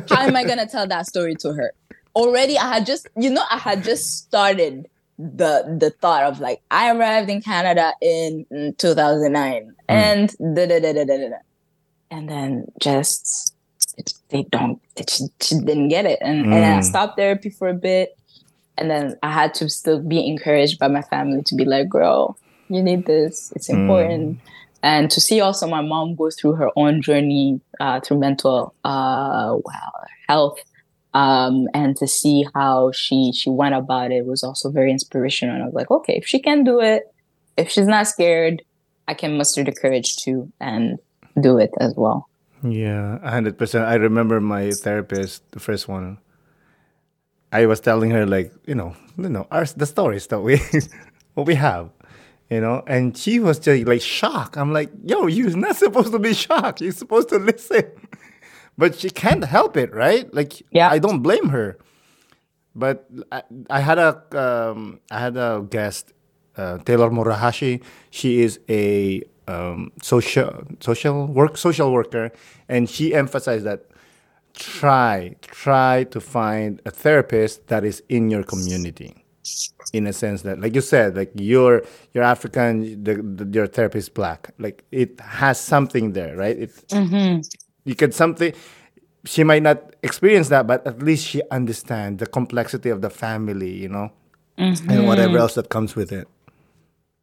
[0.08, 1.72] how am I gonna tell that story to her?
[2.16, 4.86] Already, I had just, you know, I had just started
[5.18, 10.80] the the thought of like, I arrived in Canada in mm, 2009, and da da
[10.80, 11.36] da da da da,
[12.10, 13.54] and then just
[13.98, 16.84] it, they don't, it, she, she didn't get it, and, and then I Mm.
[16.84, 18.10] stopped therapy for a bit,
[18.78, 22.38] and then I had to still be encouraged by my family to be like, girl,
[22.68, 24.38] you need this, it's important.
[24.82, 29.56] And to see also my mom go through her own journey uh, through mental uh,
[29.64, 29.92] well,
[30.28, 30.58] health
[31.16, 35.62] um, and to see how she she went about it was also very inspirational and
[35.62, 37.02] i was like okay if she can do it
[37.56, 38.62] if she's not scared
[39.08, 40.98] i can muster the courage to and
[41.40, 42.28] do it as well
[42.62, 43.84] Yeah, hundred percent.
[43.84, 46.18] I remember my therapist, the first one.
[47.52, 50.58] I was telling her like, you know, you know, our the stories that we
[51.34, 51.90] what we have,
[52.50, 54.56] you know, and she was just like shocked.
[54.56, 56.80] I'm like, yo, you're not supposed to be shocked.
[56.80, 57.84] You're supposed to listen,
[58.78, 60.32] but she can't help it, right?
[60.34, 60.90] Like, Yeah.
[60.90, 61.78] I don't blame her.
[62.74, 66.12] But I, I had a um, I had a guest,
[66.58, 67.82] uh, Taylor Murahashi.
[68.10, 72.32] She is a um, social social work social worker,
[72.68, 73.86] and she emphasized that
[74.54, 79.24] try try to find a therapist that is in your community.
[79.92, 81.82] In a sense that, like you said, like you're
[82.14, 84.50] you're African, the, the, your therapist black.
[84.58, 86.58] Like it has something there, right?
[86.58, 86.84] It
[87.86, 88.52] you could something
[89.24, 93.72] she might not experience that but at least she understands the complexity of the family
[93.72, 94.12] you know
[94.58, 96.28] and whatever else that comes with it.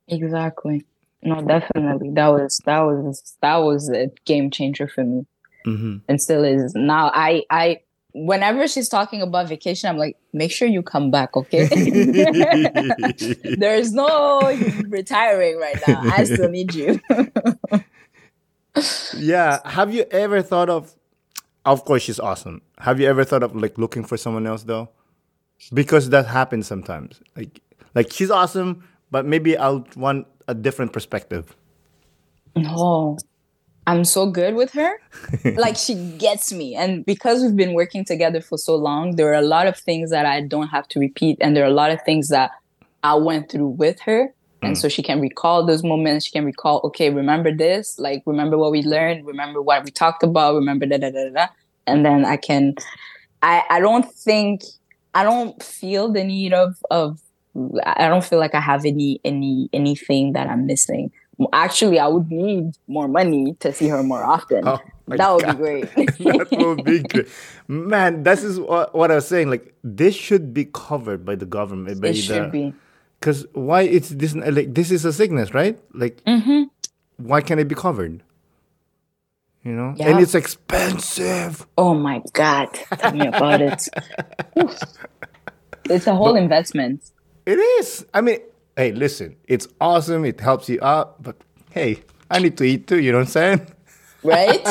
[0.07, 0.85] Exactly.
[1.23, 2.11] No definitely.
[2.11, 5.25] That was that was that was a game changer for me.
[5.65, 6.73] Hmm and still is.
[6.75, 7.79] Now i i
[8.15, 11.67] whenever she's talking about vacation i'm like make sure you come back okay?
[13.57, 14.41] There's no
[14.87, 16.01] retiring right now.
[16.11, 16.99] I still need you
[19.17, 20.95] yeah have you ever thought of
[21.65, 24.89] of course she's awesome have you ever thought of like looking for someone else though
[25.73, 27.61] because that happens sometimes like
[27.95, 31.55] like she's awesome but maybe i'll want a different perspective
[32.55, 33.17] no
[33.85, 34.99] I'm so good with her.
[35.55, 36.75] like she gets me.
[36.75, 40.09] And because we've been working together for so long, there are a lot of things
[40.09, 41.37] that I don't have to repeat.
[41.41, 42.51] And there are a lot of things that
[43.03, 44.33] I went through with her.
[44.63, 44.81] And hmm.
[44.81, 46.25] so she can recall those moments.
[46.25, 50.23] She can recall, okay, remember this, like remember what we learned, remember what we talked
[50.23, 51.47] about, remember da da da da.
[51.85, 52.75] And then I can
[53.41, 54.63] I I don't think
[55.13, 57.19] I don't feel the need of of
[57.85, 61.11] I don't feel like I have any any anything that I'm missing.
[61.51, 64.67] Actually i would need more money to see her more often.
[64.67, 65.57] Oh that would God.
[65.57, 65.95] be great.
[65.95, 67.27] That would be great.
[67.67, 69.49] Man this is what, what i was saying.
[69.49, 72.73] Like this should be covered by the government by it should be
[73.23, 76.63] because why it's this like this is a sickness right like mm-hmm.
[77.15, 78.21] why can't it be covered
[79.63, 80.09] you know yeah.
[80.09, 83.87] and it's expensive oh my god tell me about it
[85.89, 87.01] it's a whole but investment
[87.45, 88.39] it is i mean
[88.75, 90.25] hey, listen, it's awesome.
[90.25, 91.37] It helps you out, but
[91.71, 92.99] hey, I need to eat too.
[92.99, 93.67] You know what I'm saying?
[94.23, 94.61] Right.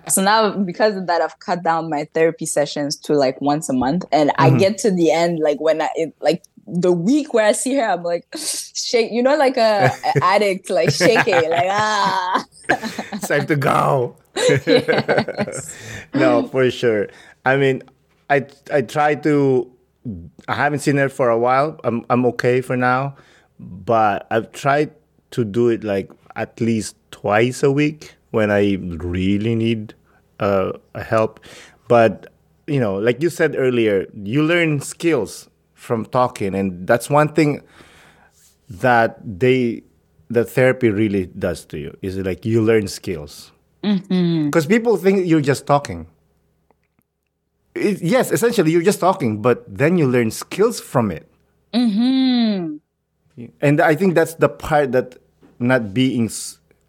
[0.08, 3.72] so now, because of that, I've cut down my therapy sessions to like once a
[3.72, 4.54] month, and mm-hmm.
[4.54, 7.76] I get to the end, like when I it, like the week where I see
[7.76, 9.12] her, I'm like shake.
[9.12, 12.44] You know, like a, a addict, like shaking, like ah.
[12.68, 14.16] it's time to go.
[16.14, 17.08] no, for sure.
[17.44, 17.82] I mean,
[18.28, 19.70] I I try to
[20.48, 21.80] I haven't seen her for a while.
[21.84, 23.16] I'm I'm okay for now,
[23.60, 24.90] but I've tried
[25.32, 29.94] to do it like at least twice a week when I really need
[30.40, 31.40] uh, help.
[31.88, 32.32] But
[32.66, 35.48] you know, like you said earlier, you learn skills
[35.86, 37.62] from talking, and that's one thing
[38.68, 39.82] that they
[40.28, 44.68] the therapy really does to you is like you learn skills because mm-hmm.
[44.68, 46.08] people think you're just talking
[47.76, 51.30] it, yes, essentially you're just talking, but then you learn skills from it.
[51.72, 52.76] Mm-hmm.
[53.60, 55.16] And I think that's the part that
[55.58, 56.30] not being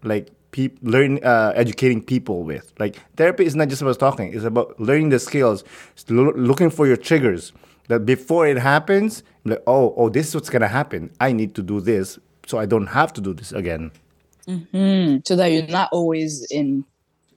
[0.03, 2.73] like peop, learn uh, educating people with.
[2.79, 5.63] Like therapy is not just about talking; it's about learning the skills,
[6.09, 7.51] lo- looking for your triggers.
[7.87, 11.09] That before it happens, like oh oh this is what's gonna happen.
[11.19, 13.91] I need to do this so I don't have to do this again.
[14.47, 15.19] Mm-hmm.
[15.25, 16.85] So that you're not always in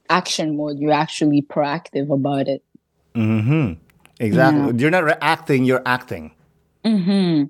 [0.09, 2.63] action mode; you're actually proactive about it.
[3.15, 3.75] Mm-hmm.
[4.21, 4.67] Exactly.
[4.67, 4.73] Yeah.
[4.77, 6.33] You're not reacting, you're acting.
[6.85, 7.45] Mm-hmm.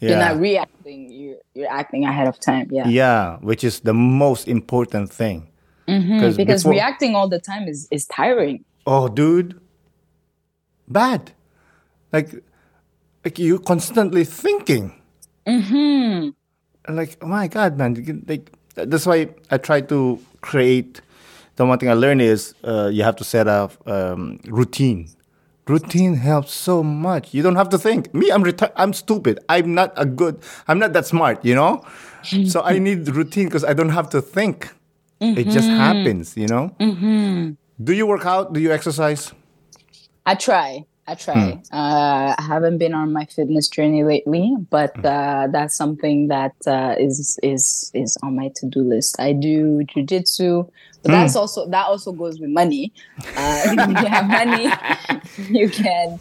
[0.00, 0.08] Yeah.
[0.08, 2.68] You're not reacting, you're, you're acting ahead of time.
[2.70, 2.86] Yeah.
[2.86, 5.48] Yeah, which is the most important thing.
[5.88, 6.36] Mm-hmm.
[6.36, 6.72] Because before...
[6.72, 8.64] reacting all the time is, is tiring.
[8.86, 9.60] Oh, dude.
[10.88, 11.32] Bad.
[12.12, 12.44] Like,
[13.24, 14.92] like you're constantly thinking.
[15.46, 16.94] Mm-hmm.
[16.94, 18.24] Like, oh my God, man.
[18.26, 21.00] Like, that's why I try to create
[21.56, 25.08] the one thing I learned is uh, you have to set up um, routine.
[25.68, 27.32] Routine helps so much.
[27.32, 28.12] You don't have to think.
[28.12, 29.38] Me, I'm reti- I'm stupid.
[29.48, 30.40] I'm not a good.
[30.66, 31.44] I'm not that smart.
[31.44, 31.84] You know.
[32.24, 34.72] so I need routine because I don't have to think.
[35.20, 35.38] Mm-hmm.
[35.38, 35.78] It just mm-hmm.
[35.78, 36.36] happens.
[36.36, 36.74] You know.
[36.80, 37.52] Mm-hmm.
[37.82, 38.52] Do you work out?
[38.52, 39.32] Do you exercise?
[40.26, 40.84] I try.
[41.06, 41.34] I try.
[41.34, 41.66] Mm.
[41.72, 45.06] Uh, I haven't been on my fitness journey lately, but hmm.
[45.06, 49.16] uh, that's something that uh, is is is on my to do list.
[49.18, 50.70] I do jujitsu,
[51.02, 51.14] but mm.
[51.14, 52.92] that's also that also goes with money.
[53.36, 54.70] Uh, you have money,
[55.50, 56.20] you can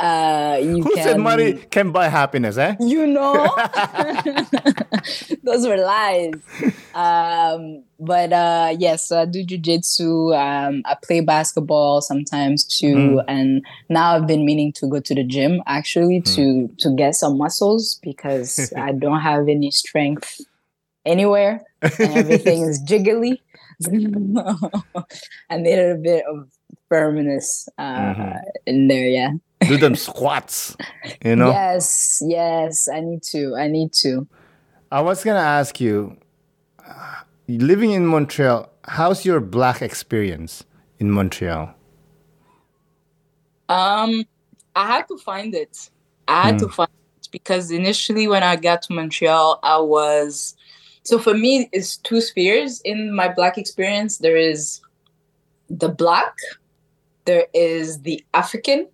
[0.00, 2.74] uh, you Who can, said money can buy happiness, eh?
[2.80, 3.34] You know,
[5.42, 6.32] those were lies.
[6.94, 10.34] Um, but uh, yes, I do jujitsu.
[10.34, 13.24] Um, I play basketball sometimes too, mm.
[13.28, 16.34] and now I've been meaning to go to the gym actually mm.
[16.34, 20.40] to to get some muscles because I don't have any strength
[21.04, 23.40] anywhere, and everything is jiggly.
[25.50, 26.48] I need a bit of
[26.90, 28.36] firmness uh, mm-hmm.
[28.66, 29.32] in there, yeah.
[29.66, 30.76] Do them squats
[31.24, 31.50] you know?
[31.50, 34.26] Yes yes i need to i need to.
[34.90, 36.16] I was gonna ask you
[36.86, 40.64] uh, living in montreal how's your black experience
[40.98, 41.74] in montreal?
[43.68, 44.24] Um
[44.74, 45.90] i had to find it.
[46.26, 46.60] I had mm.
[46.60, 50.56] to find it because initially when i got to montreal i was
[51.02, 52.80] so for me it's two spheres.
[52.84, 54.80] In my black experience there is
[55.68, 56.34] the black
[57.24, 58.88] there is the african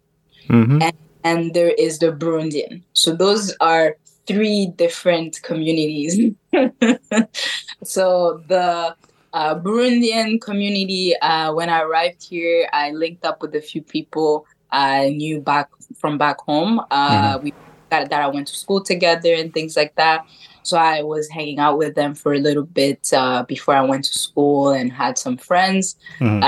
[0.48, 0.82] mm-hmm.
[0.82, 2.82] and, and there is the Burundian.
[2.92, 6.32] So those are three different communities.
[7.84, 8.94] so the
[9.32, 14.46] uh, Burundian community, uh, when I arrived here, I linked up with a few people
[14.70, 16.80] I knew back from back home.
[16.90, 17.44] Uh, mm-hmm.
[17.44, 17.52] We
[17.90, 20.26] that, that I went to school together and things like that.
[20.64, 24.04] So I was hanging out with them for a little bit uh, before I went
[24.06, 25.94] to school and had some friends.
[26.18, 26.42] Mm-hmm.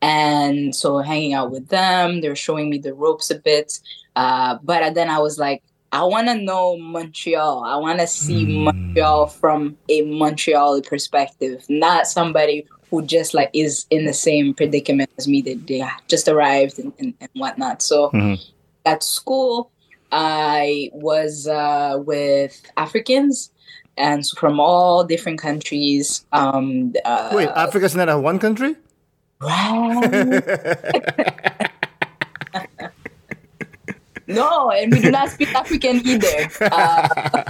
[0.00, 3.78] And so hanging out with them they're showing me the ropes a bit
[4.16, 5.62] uh, but then i was like
[5.94, 7.64] I want to know Montreal.
[7.64, 8.64] I want to see mm.
[8.64, 15.10] Montreal from a Montreal perspective, not somebody who just like is in the same predicament
[15.18, 17.82] as me that they just arrived and, and, and whatnot.
[17.82, 18.34] So mm-hmm.
[18.86, 19.70] at school,
[20.10, 23.50] I was uh, with Africans
[23.96, 26.24] and so from all different countries.
[26.32, 28.76] Um, uh, Wait, Africa's not a one country?
[34.28, 36.48] No, and we do not speak African either.
[36.60, 37.44] Uh,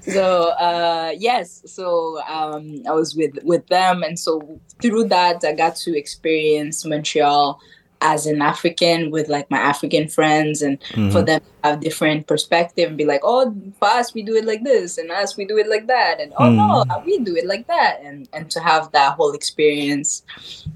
[0.00, 5.52] so uh, yes, so um, I was with with them, and so through that, I
[5.52, 7.60] got to experience Montreal
[8.00, 11.10] as an African with like my African friends and mm-hmm.
[11.10, 14.44] for them to have different perspective and be like, oh, for us we do it
[14.44, 16.56] like this and us we do it like that and oh mm.
[16.56, 20.22] no, we do it like that and and to have that whole experience.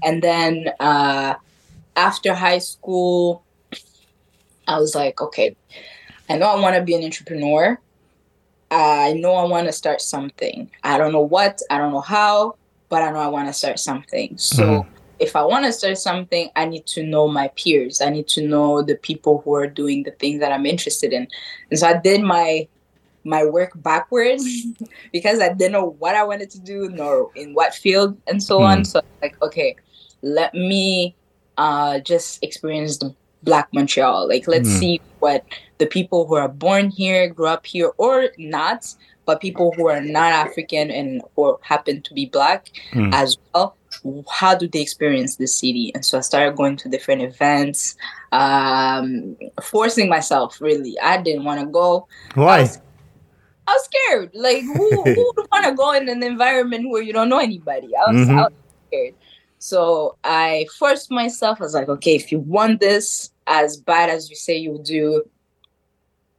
[0.03, 1.35] And then uh,
[1.95, 3.43] after high school,
[4.67, 5.55] I was like, okay,
[6.29, 7.79] I know I want to be an entrepreneur.
[8.71, 10.71] I know I want to start something.
[10.83, 12.55] I don't know what, I don't know how,
[12.87, 14.37] but I know I want to start something.
[14.37, 14.63] So.
[14.63, 18.01] Mm-hmm if I want to start something, I need to know my peers.
[18.01, 21.27] I need to know the people who are doing the things that I'm interested in.
[21.69, 22.67] And so I did my
[23.23, 24.43] my work backwards
[25.13, 28.59] because I didn't know what I wanted to do nor in what field and so
[28.59, 28.65] mm.
[28.65, 28.83] on.
[28.83, 29.75] So like, okay,
[30.23, 31.15] let me
[31.55, 33.13] uh, just experience the
[33.43, 34.27] Black Montreal.
[34.27, 34.79] Like, let's mm.
[34.79, 35.45] see what
[35.77, 38.91] the people who are born here, grew up here, or not,
[39.25, 43.13] but people who are not African and or happen to be Black mm.
[43.13, 43.75] as well
[44.29, 45.91] how do they experience the city?
[45.93, 47.95] And so i started going to different events
[48.31, 50.97] um, forcing myself really.
[50.99, 52.07] I didn't want to go.
[52.35, 52.57] Why?
[52.57, 52.81] I was,
[53.67, 54.31] I was, scared.
[54.33, 57.89] Like who, who would want to go in an environment where you don't know anybody?
[57.95, 58.39] I was, mm-hmm.
[58.39, 58.53] I was
[58.87, 59.15] scared.
[59.59, 61.61] So i forced myself.
[61.61, 65.23] I was like okay if you want this as bad as you say you do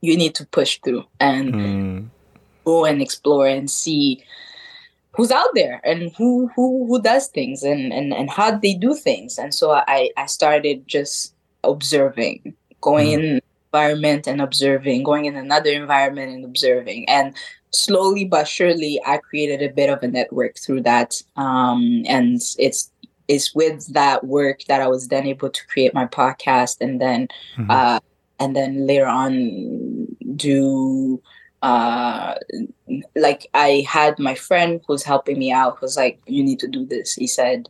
[0.01, 2.09] you need to push through and mm.
[2.65, 4.23] go and explore and see
[5.15, 8.95] who's out there and who who who does things and and, and how they do
[8.95, 11.35] things and so i i started just
[11.65, 13.37] observing going mm-hmm.
[13.37, 13.41] in
[13.73, 17.35] environment and observing going in another environment and observing and
[17.71, 22.91] slowly but surely i created a bit of a network through that um, and it's
[23.29, 27.29] it's with that work that i was then able to create my podcast and then
[27.57, 27.71] mm-hmm.
[27.71, 27.99] uh,
[28.41, 30.07] and then later on
[30.37, 31.23] do
[31.63, 32.35] uh
[33.15, 36.85] like i had my friend who's helping me out was like you need to do
[36.85, 37.15] this.
[37.15, 37.69] He said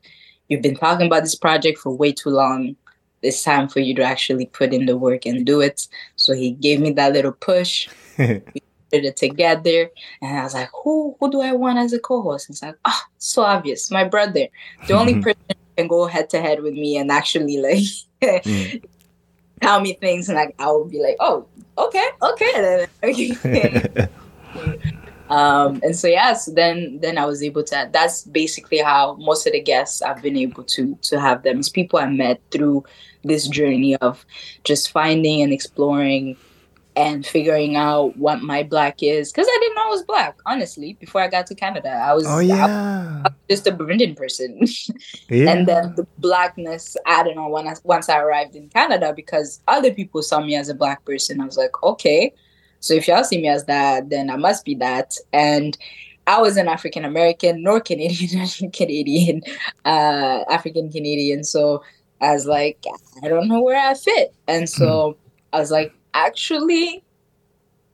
[0.49, 2.77] you've been talking about this project for way too long.
[3.21, 5.87] It's time for you to actually put in the work and do it.
[6.17, 7.89] So he gave me that little push.
[8.19, 9.91] We did it together.
[10.21, 12.49] And i was like who who do i want as a co-host?
[12.49, 14.49] And it's like oh so obvious my brother.
[14.87, 17.85] The only person who can go head to head with me and actually like
[18.45, 18.83] mm.
[19.63, 21.47] Tell me things and like I will be like, oh,
[21.79, 22.87] okay, okay.
[25.31, 27.89] um, and so yeah, so then then I was able to.
[27.93, 31.59] That's basically how most of the guests I've been able to to have them.
[31.59, 32.85] It's people I met through
[33.25, 34.27] this journey of
[34.65, 36.37] just finding and exploring
[36.95, 40.95] and figuring out what my black is because I didn't know I was black honestly
[40.95, 41.91] before I got to Canada.
[41.91, 43.23] I was, oh, yeah.
[43.25, 44.61] I was just a Burundian person,
[45.31, 45.51] yeah.
[45.51, 49.61] and then the blackness I don't know when I, once I arrived in Canada because
[49.69, 51.41] other people saw me as a black person.
[51.41, 52.33] I was like, okay,
[52.81, 55.17] so if y'all see me as that, then I must be that.
[55.33, 55.77] And
[56.27, 59.43] I was an African American nor Canadian, Canadian,
[59.87, 61.45] uh, African Canadian.
[61.45, 61.83] So
[62.21, 62.85] I was like,
[63.23, 65.13] I don't know where I fit, and so.
[65.13, 65.17] Mm.
[65.55, 67.03] I was like, actually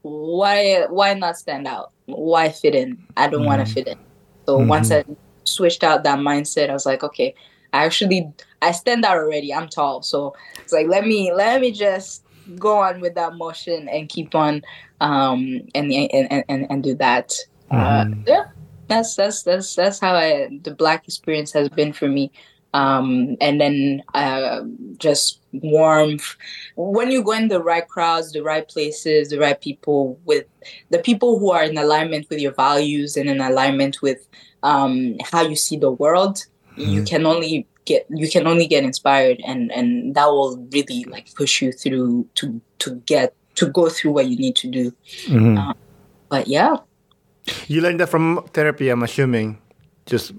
[0.03, 1.93] why why not stand out?
[2.07, 3.05] Why fit in?
[3.17, 3.49] I don't mm-hmm.
[3.49, 3.99] want to fit in.
[4.47, 4.69] So mm-hmm.
[4.69, 5.05] once i
[5.45, 7.35] switched out that mindset i was like okay
[7.73, 9.53] i actually i stand out already.
[9.53, 10.03] I'm tall.
[10.03, 12.25] So it's like let me let me just
[12.59, 14.63] go on with that motion and keep on
[15.01, 17.35] um and and and, and do that.
[17.71, 18.21] Uh, mm-hmm.
[18.21, 18.45] uh, yeah.
[18.89, 22.33] That's that's that's that's how i the black experience has been for me
[22.75, 24.61] um, and then uh,
[24.99, 26.37] just warmth.
[26.77, 30.47] When you go in the right crowds, the right places, the right people, with
[30.91, 34.27] the people who are in alignment with your values and in alignment with
[34.63, 36.45] um, how you see the world,
[36.77, 36.91] mm-hmm.
[36.91, 41.35] you can only get you can only get inspired, and and that will really like
[41.35, 44.93] push you through to to get to go through what you need to do.
[45.27, 45.59] Mm-hmm.
[45.59, 45.73] Uh,
[46.29, 46.77] but yeah,
[47.67, 48.91] you learned that from therapy.
[48.91, 49.59] I'm assuming,
[50.05, 50.33] just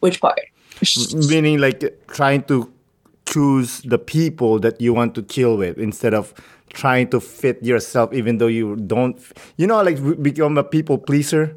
[0.00, 0.40] which part?
[1.28, 2.72] Meaning like trying to
[3.26, 6.34] choose the people that you want to chill with instead of
[6.72, 9.20] trying to fit yourself even though you don't
[9.56, 11.54] you know like become a people pleaser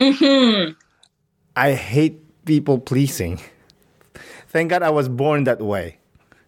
[0.00, 0.72] mm-hmm.
[1.54, 3.40] i hate people pleasing
[4.48, 5.96] thank god i was born that way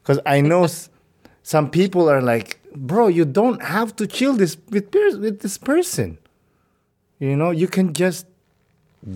[0.03, 0.67] because i know
[1.49, 6.19] some people are like, bro, you don't have to chill this with with this person.
[7.19, 8.27] You know, you can just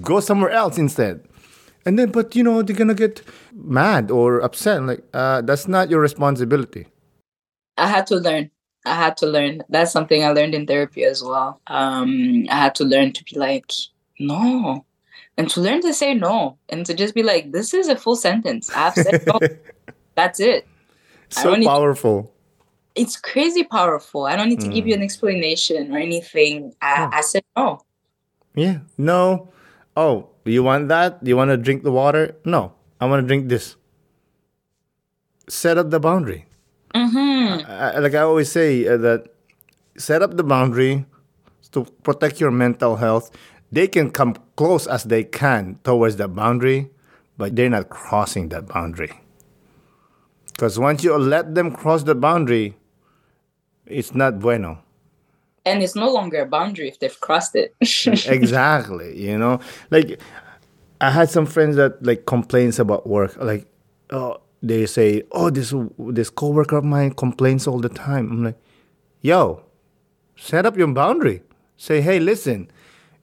[0.01, 1.29] go somewhere else instead.
[1.85, 3.22] And then, but you know, they're gonna get
[3.53, 4.83] mad or upset.
[4.83, 6.87] Like, uh, that's not your responsibility.
[7.76, 8.51] I had to learn.
[8.85, 9.62] I had to learn.
[9.68, 11.61] That's something I learned in therapy as well.
[11.66, 13.70] Um, I had to learn to be like,
[14.18, 14.85] no,
[15.37, 18.16] and to learn to say no, and to just be like, this is a full
[18.16, 18.70] sentence.
[18.74, 19.39] I've said no.
[20.14, 20.66] That's it.
[21.30, 22.24] So powerful.
[22.24, 24.26] To, it's crazy powerful.
[24.26, 24.74] I don't need to mm.
[24.74, 24.99] give you mm.
[24.99, 26.74] an explanation or anything.
[26.83, 27.80] I, I said no.
[28.55, 28.80] Yeah.
[28.99, 29.49] No.
[29.97, 31.18] Oh, you want that?
[31.22, 32.36] You want to drink the water?
[32.45, 32.72] No.
[33.01, 33.76] I want to drink this.
[35.49, 36.47] Set up the boundary.
[36.95, 37.70] Mm-hmm.
[37.70, 39.28] I, like I always say uh, that
[39.97, 41.07] set up the boundary
[41.72, 43.30] to protect your mental health.
[43.70, 46.90] They can come close as they can towards the boundary,
[47.38, 49.12] but they're not crossing that boundary.
[50.53, 52.76] Because once you let them cross the boundary,
[53.86, 54.78] it's not bueno.
[55.65, 57.75] And it's no longer a boundary if they've crossed it.
[57.81, 59.19] exactly.
[59.21, 59.61] You know,
[59.91, 60.21] like
[61.01, 63.37] I had some friends that like complains about work.
[63.37, 63.67] Like,
[64.11, 68.31] oh, they say, oh, this this coworker of mine complains all the time.
[68.31, 68.59] I'm like,
[69.21, 69.65] yo,
[70.37, 71.43] set up your boundary.
[71.77, 72.71] Say, hey, listen,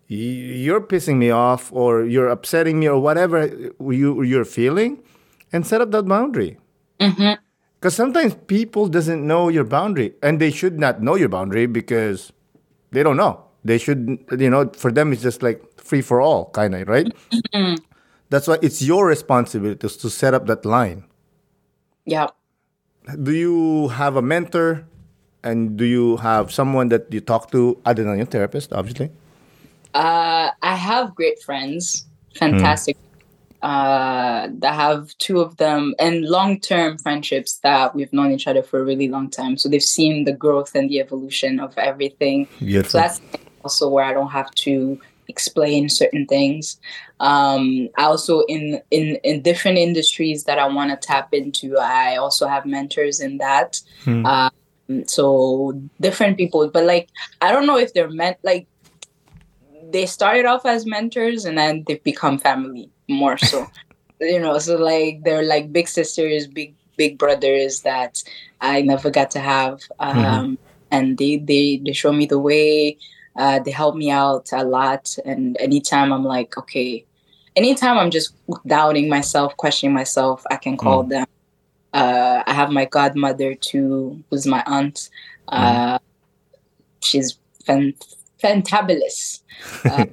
[0.08, 3.48] you're pissing me off, or you're upsetting me, or whatever
[3.80, 5.02] you you're feeling,
[5.54, 6.58] and set up that boundary.
[7.00, 7.42] Mm-hmm.
[7.80, 12.34] Because sometimes people doesn't know your boundary, and they should not know your boundary because
[12.92, 13.46] they don't know.
[13.64, 17.08] They should, you know, for them it's just like free for all, kind of, right?
[17.32, 17.76] Mm-hmm.
[18.30, 21.06] That's why it's your responsibility to set up that line.
[22.06, 22.28] Yeah.
[23.24, 24.86] Do you have a mentor,
[25.44, 29.10] and do you have someone that you talk to other than your therapist, obviously?
[29.94, 32.06] Uh, I have great friends,
[32.36, 33.09] fantastic mm
[33.62, 38.64] uh, I have two of them and long term friendships that we've known each other
[38.64, 39.58] for a really long time.
[39.58, 42.48] So they've seen the growth and the evolution of everything.
[42.60, 42.92] Beautiful.
[42.92, 43.22] So that's
[43.64, 46.80] also where I don't have to explain certain things.
[47.20, 51.78] Um, I also in in in different industries that I want to tap into.
[51.78, 53.82] I also have mentors in that.
[54.06, 54.26] Hmm.
[54.26, 54.52] Um,
[55.06, 57.10] so different people, but like
[57.42, 58.68] I don't know if they're meant like
[59.92, 63.68] they started off as mentors and then they've become family more so
[64.22, 68.22] you know so like they're like big sisters big big brothers that
[68.62, 70.54] i never got to have um, mm-hmm.
[70.92, 72.98] and they they they show me the way
[73.36, 77.06] uh, they help me out a lot and anytime i'm like okay
[77.56, 78.34] anytime i'm just
[78.68, 81.10] doubting myself questioning myself i can call mm.
[81.10, 81.28] them
[81.94, 85.10] uh, i have my godmother too who's my aunt
[85.48, 86.00] uh, mm.
[87.02, 87.94] she's fan-
[88.44, 89.42] fantabulous
[89.86, 90.06] uh,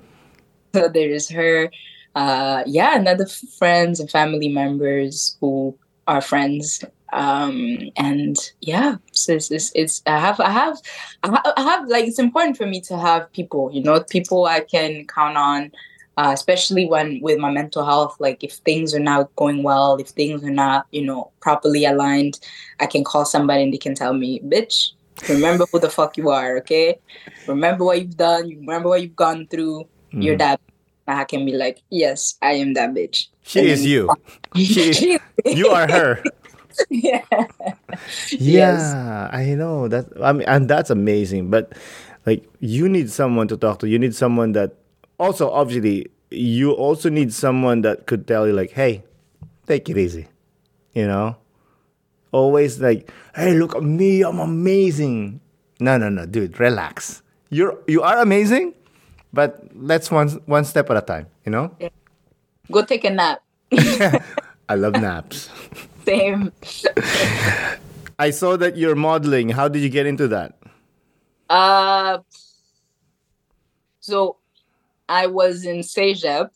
[0.72, 1.70] so there's her
[2.16, 6.82] uh, yeah, and other friends and family members who are friends.
[7.12, 10.78] Um, and yeah, so it's, it's, it's, I have, I have,
[11.22, 15.06] I have, like, it's important for me to have people, you know, people I can
[15.06, 15.72] count on,
[16.16, 20.08] uh, especially when with my mental health, like if things are not going well, if
[20.08, 22.40] things are not, you know, properly aligned,
[22.80, 24.92] I can call somebody and they can tell me, bitch,
[25.28, 26.98] remember who the fuck you are, okay?
[27.46, 30.22] Remember what you've done, you remember what you've gone through, mm.
[30.22, 30.60] you're that
[31.06, 33.28] I can be like, yes, I am that bitch.
[33.42, 34.10] She and is you.
[34.56, 36.24] She, you are her.
[36.90, 37.22] yeah.
[37.30, 37.74] Yeah,
[38.30, 38.94] yes.
[39.32, 40.06] I know that.
[40.22, 41.50] I mean, and that's amazing.
[41.50, 41.72] But
[42.24, 43.88] like, you need someone to talk to.
[43.88, 44.74] You need someone that
[45.18, 49.04] also, obviously, you also need someone that could tell you, like, hey,
[49.66, 50.28] take it easy.
[50.92, 51.36] You know,
[52.32, 55.40] always like, hey, look at me, I'm amazing.
[55.78, 57.22] No, no, no, dude, relax.
[57.50, 58.74] You're you are amazing
[59.32, 61.26] but let's one one step at a time.
[61.44, 61.76] You know.
[61.78, 61.88] Yeah.
[62.70, 63.42] Go take a nap.
[64.68, 65.50] I love naps.
[66.04, 66.52] Same.
[68.18, 69.50] I saw that you're modeling.
[69.50, 70.56] How did you get into that?
[71.48, 72.18] Uh,
[74.00, 74.36] so
[75.08, 76.50] I was in CEGEP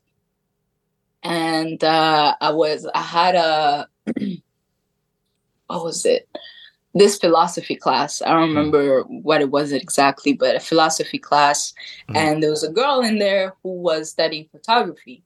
[1.22, 3.88] and uh, I was I had a
[5.66, 6.28] what was it?
[6.94, 8.20] This philosophy class.
[8.22, 8.56] I don't hmm.
[8.56, 11.72] remember what it was exactly, but a philosophy class.
[12.08, 12.16] Mm.
[12.16, 15.22] And there was a girl in there who was studying photography.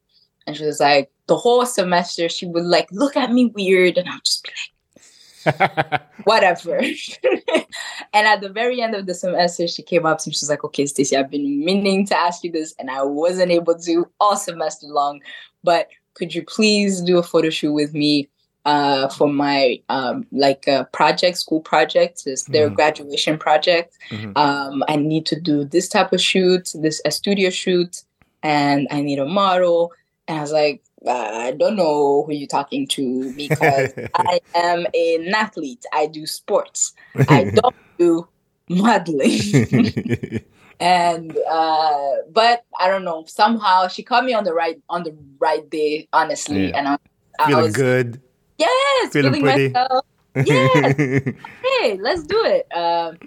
[0.46, 4.08] And she was like, the whole semester, she would like look at me weird, and
[4.08, 6.76] I'll just be like, whatever.
[8.12, 10.64] and at the very end of the semester, she came up and she was like,
[10.64, 14.36] okay, Stecy, I've been meaning to ask you this, and I wasn't able to all
[14.36, 15.20] semester long.
[15.62, 18.28] But could you please do a photo shoot with me
[18.64, 22.76] uh, for my um, like a project, school project, is their mm-hmm.
[22.76, 23.98] graduation project.
[24.10, 24.32] Mm-hmm.
[24.36, 28.02] Um, I need to do this type of shoot, this a studio shoot,
[28.42, 29.92] and I need a model.
[30.28, 35.34] And I was like, I don't know who you're talking to because I am an
[35.34, 35.84] athlete.
[35.92, 36.94] I do sports.
[37.28, 38.28] I don't do
[38.68, 40.42] modeling.
[40.80, 43.24] and uh but I don't know.
[43.26, 46.68] Somehow she caught me on the right on the right day, honestly.
[46.68, 46.78] Yeah.
[46.78, 46.98] And I,
[47.38, 48.20] I feeling was, good.
[48.58, 49.68] Yes, feeling, feeling pretty.
[49.68, 50.04] myself.
[50.36, 50.96] Yes.
[50.96, 52.66] hey, let's do it.
[52.74, 53.18] Um,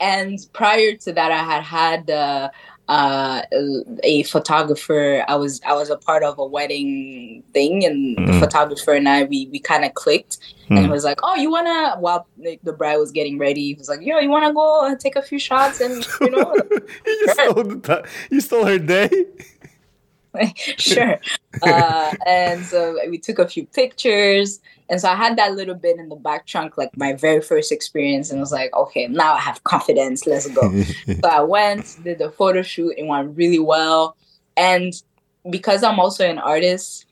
[0.00, 2.50] and prior to that, I had had uh,
[2.88, 3.42] uh,
[4.02, 5.24] a photographer.
[5.28, 8.26] I was I was a part of a wedding thing, and mm.
[8.26, 10.76] the photographer and I we we kind of clicked, mm.
[10.76, 11.96] and it was like, oh, you wanna?
[11.98, 15.16] While the bride was getting ready, he was like, yo, you wanna go and take
[15.16, 16.54] a few shots and you know.
[17.06, 19.08] you, stole the, you stole her day.
[20.76, 21.20] sure.
[21.62, 24.60] Uh, and so we took a few pictures.
[24.88, 27.72] And so I had that little bit in the back trunk, like my very first
[27.72, 28.30] experience.
[28.30, 30.26] And I was like, okay, now I have confidence.
[30.26, 30.82] Let's go.
[31.06, 32.94] so I went, did the photo shoot.
[32.96, 34.16] It went really well.
[34.56, 34.92] And
[35.48, 37.06] because I'm also an artist,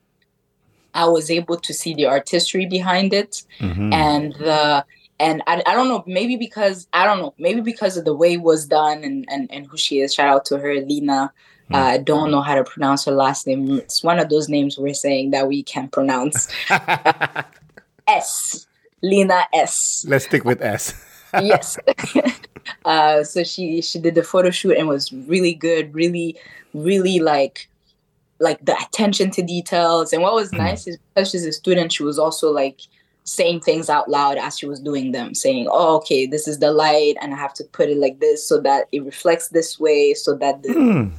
[0.94, 3.92] I was able to see the artistry behind it mm-hmm.
[3.92, 4.84] and the
[5.20, 8.32] and I, I don't know maybe because I don't know maybe because of the way
[8.32, 11.32] it was done and, and and who she is shout out to her Lena
[11.72, 13.78] uh, I don't know how to pronounce her last name.
[13.78, 16.48] It's one of those names we're saying that we can't pronounce.
[18.08, 18.66] S.
[19.02, 20.04] Lena S.
[20.08, 20.94] Let's stick with S.
[21.34, 21.78] yes.
[22.84, 25.94] uh, so she she did the photo shoot and was really good.
[25.94, 26.36] Really,
[26.74, 27.68] really like
[28.38, 30.12] like the attention to details.
[30.12, 30.58] And what was mm.
[30.58, 32.80] nice is because she's a student, she was also like
[33.24, 36.72] saying things out loud as she was doing them, saying, "Oh, okay, this is the
[36.72, 40.14] light, and I have to put it like this so that it reflects this way,
[40.14, 41.12] so that the mm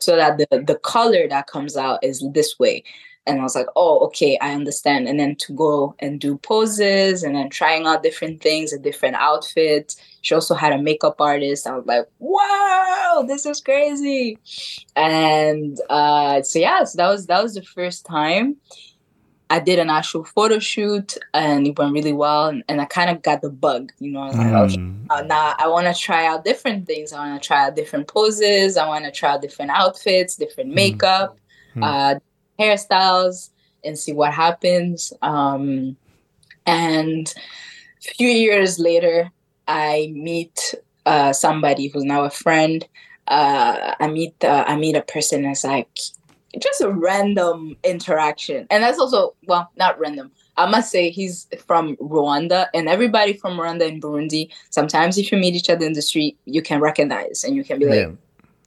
[0.00, 2.82] so that the the color that comes out is this way
[3.26, 7.22] and i was like oh okay i understand and then to go and do poses
[7.22, 11.66] and then trying out different things a different outfits she also had a makeup artist
[11.66, 14.38] i was like wow this is crazy
[14.94, 18.56] and uh so yeah so that was that was the first time
[19.48, 22.48] I did an actual photo shoot and it went really well.
[22.48, 24.64] And, and I kind of got the bug, you know, I was like, mm.
[24.64, 27.12] okay, uh, now I want to try out different things.
[27.12, 28.76] I want to try out different poses.
[28.76, 30.74] I want to try out different outfits, different mm.
[30.74, 31.38] makeup,
[31.76, 31.84] mm.
[31.84, 32.18] uh,
[32.58, 33.50] hairstyles,
[33.84, 35.12] and see what happens.
[35.22, 35.96] Um,
[36.66, 37.32] and
[38.08, 39.30] a few years later,
[39.68, 40.74] I meet
[41.06, 42.86] uh, somebody who's now a friend.
[43.28, 45.88] Uh, I meet uh, I meet a person that's like,
[46.58, 48.66] just a random interaction.
[48.70, 50.30] And that's also, well, not random.
[50.56, 55.38] I must say he's from Rwanda, and everybody from Rwanda and Burundi, sometimes if you
[55.38, 58.12] meet each other in the street, you can recognize and you can be like, yeah.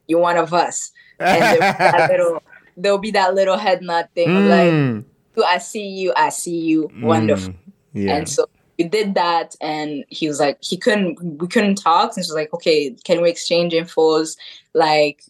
[0.06, 0.92] you're one of us.
[1.18, 2.42] And that little,
[2.82, 5.04] there'll be that little head nod thing mm.
[5.36, 7.02] like, I see you, I see you, mm.
[7.02, 7.54] wonderful.
[7.92, 8.16] Yeah.
[8.16, 12.24] And so we did that and he was like he couldn't we couldn't talk and
[12.24, 14.36] she was like okay can we exchange infos
[14.72, 15.22] like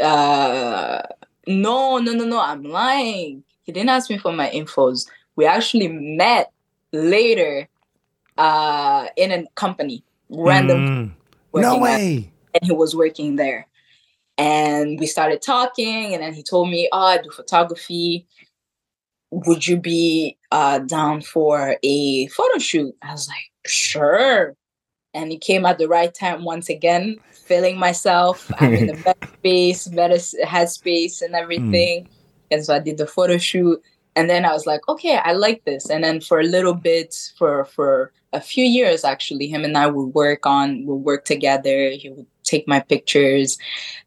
[0.00, 1.00] uh
[1.46, 2.40] no, no, no, no.
[2.40, 3.44] I'm lying.
[3.62, 5.08] He didn't ask me for my infos.
[5.36, 6.52] We actually met
[6.92, 7.68] later
[8.38, 11.14] uh, in a company, random.
[11.54, 12.30] Mm, no way.
[12.54, 13.66] At, and he was working there.
[14.36, 18.26] And we started talking, and then he told me, Oh, I do photography.
[19.30, 22.94] Would you be uh, down for a photo shoot?
[23.02, 24.54] I was like, Sure.
[25.12, 28.50] And he came at the right time once again feeling myself.
[28.58, 32.04] I'm in the best space, better headspace, and everything.
[32.04, 32.08] Mm.
[32.50, 33.80] And so I did the photo shoot,
[34.16, 35.90] and then I was like, okay, I like this.
[35.90, 39.86] And then for a little bit, for for a few years actually, him and I
[39.86, 41.90] would work on, would work together.
[41.90, 43.58] He would take my pictures.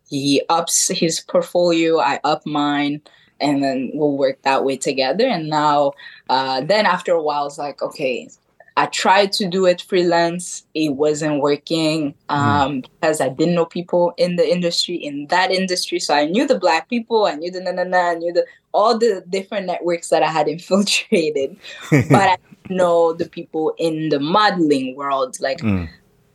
[0.09, 3.01] He ups his portfolio, I up mine
[3.39, 5.27] and then we'll work that way together.
[5.27, 5.93] And now,
[6.29, 8.29] uh, then after a while, it's like, okay,
[8.77, 10.63] I tried to do it freelance.
[10.75, 12.31] It wasn't working mm-hmm.
[12.31, 12.89] um, mm.
[13.01, 15.99] because I didn't know people in the industry, in that industry.
[15.99, 18.45] So I knew the black people, I knew the na na na, I knew the
[18.73, 21.57] all the different networks that I had infiltrated,
[21.89, 22.37] but I
[22.69, 25.89] know the people in the modeling world, like mm.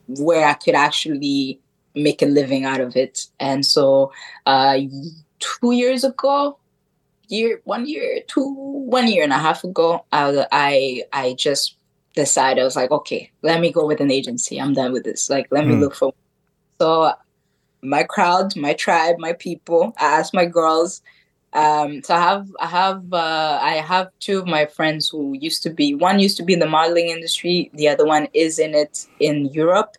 [0.09, 1.61] where I could actually
[1.95, 3.27] make a living out of it.
[3.41, 4.13] And so,
[4.47, 4.79] uh,
[5.39, 6.59] two years ago,
[7.29, 11.77] year, one year, two, one year and a half ago, I I I just
[12.15, 14.61] decided I was like, okay, let me go with an agency.
[14.61, 15.31] I'm done with this.
[15.31, 15.69] Like, let mm.
[15.69, 15.81] me hmm.
[15.81, 16.15] look for.
[16.81, 17.13] So,
[17.83, 19.95] my crowd, my tribe, my people.
[19.99, 21.03] I asked my girls.
[21.55, 25.63] Um, so I have, I have, uh, I have two of my friends who used
[25.65, 25.95] to be.
[25.95, 27.71] One used to be in the modeling industry.
[27.75, 29.97] The other one is in it in Europe.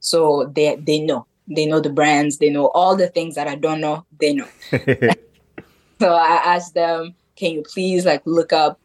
[0.00, 1.26] So they they know.
[1.50, 2.38] They know the brands.
[2.38, 4.06] They know all the things that I don't know.
[4.18, 4.48] They know.
[6.00, 8.80] so I asked them, "Can you please like look up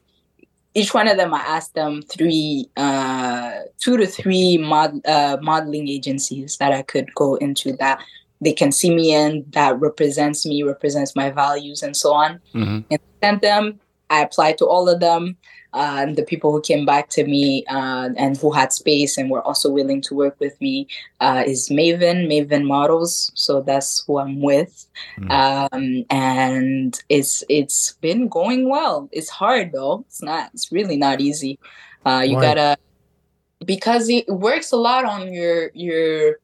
[0.76, 5.88] each one of them, I asked them three, uh, two to three mod, uh, modeling
[5.88, 8.02] agencies that I could go into that
[8.42, 12.40] they can see me in that represents me, represents my values, and so on.
[12.54, 12.80] Mm-hmm.
[12.92, 13.80] And sent them.
[14.10, 15.38] I applied to all of them.
[15.76, 19.42] And the people who came back to me uh, and who had space and were
[19.44, 20.88] also willing to work with me
[21.20, 23.32] uh, is Maven, Maven Models.
[23.36, 24.88] So that's who I'm with,
[25.20, 25.30] Mm.
[25.32, 29.10] um, and it's it's been going well.
[29.12, 30.06] It's hard though.
[30.08, 30.50] It's not.
[30.54, 31.60] It's really not easy.
[32.06, 32.42] Uh, you Why?
[32.42, 32.78] gotta
[33.66, 36.40] because it works a lot on your your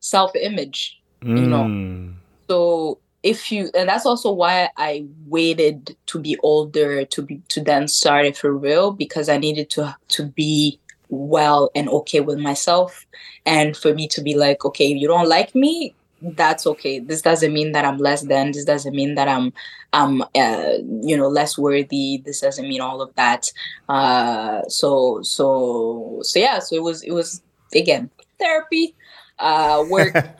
[0.00, 1.64] self image You know.
[1.64, 2.14] Mm.
[2.48, 7.60] so if you and that's also why i waited to be older to be to
[7.60, 12.38] then start it for real because i needed to to be well and okay with
[12.38, 13.06] myself.
[13.46, 15.94] And for me to be like okay you don't like me?
[16.20, 16.98] That's okay.
[16.98, 18.52] This doesn't mean that i'm less than.
[18.52, 19.52] This doesn't mean that i'm
[19.92, 22.22] i'm uh, you know less worthy.
[22.24, 23.50] This doesn't mean all of that.
[23.88, 26.58] Uh so so so yeah.
[26.58, 27.42] So it was it was
[27.74, 28.94] again therapy
[29.38, 30.14] uh work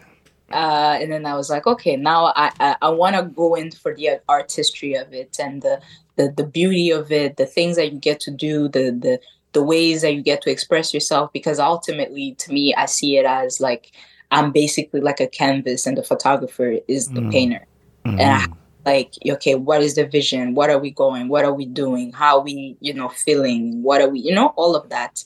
[0.52, 3.70] uh, and then I was like, okay, now I I, I want to go in
[3.70, 5.80] for the artistry of it and the,
[6.16, 9.20] the the beauty of it, the things that you get to do, the the
[9.52, 11.32] the ways that you get to express yourself.
[11.32, 13.92] Because ultimately, to me, I see it as like
[14.30, 17.30] I'm basically like a canvas, and the photographer is the Mm.
[17.30, 17.66] painter.
[18.06, 18.20] Mhm.
[18.20, 18.46] And I
[18.86, 20.54] like, okay, what is the vision?
[20.54, 21.28] What are we going?
[21.28, 22.12] What are we doing?
[22.12, 23.82] How are we, you know, feeling?
[23.82, 25.24] What are we, you know, all of that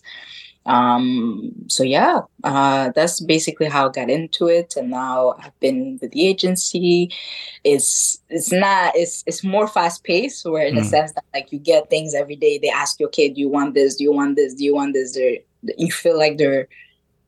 [0.67, 5.99] um so yeah uh that's basically how i got into it and now i've been
[6.01, 7.11] with the agency.
[7.65, 10.91] It's it's not it's it's more fast paced where in the Mm.
[10.91, 12.59] sense that like you get things every day.
[12.59, 13.97] They ask you okay do you want this?
[13.97, 14.55] Do you want this?
[14.55, 15.15] Do you want this?
[15.15, 15.39] They're,
[15.79, 16.69] you feel like they're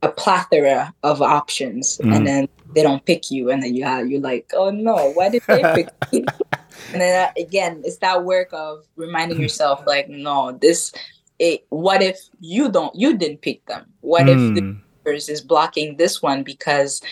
[0.03, 2.15] a plethora of options Mm.
[2.17, 5.29] and then they don't pick you and then you have, you're like oh no why
[5.29, 6.25] did they pick me?
[6.93, 10.93] And then uh, again it's that work of reminding yourself like no this
[11.39, 14.81] it what if you don't you didn't pick them what if the Mm.
[15.05, 17.03] universe is blocking this one because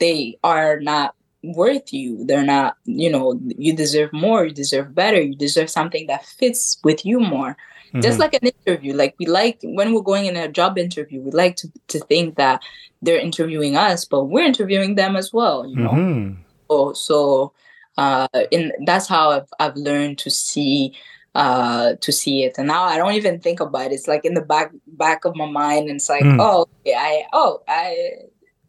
[0.00, 5.20] they are not worth you they're not you know you deserve more you deserve better
[5.20, 7.56] you deserve something that fits with you more
[8.00, 8.20] just Mhm.
[8.20, 11.56] like an interview like we like when we're going in a job interview we like
[11.56, 12.60] to, to think that
[13.02, 16.36] they're interviewing us but we're interviewing them as well you know Mhm.
[16.70, 17.52] so so
[17.98, 20.94] uh in that's how I've, I've learned to see
[21.34, 24.34] uh to see it and now i don't even think about it it's like in
[24.34, 26.38] the back back of my mind and it's like Mm.
[26.40, 27.96] oh yeah i oh i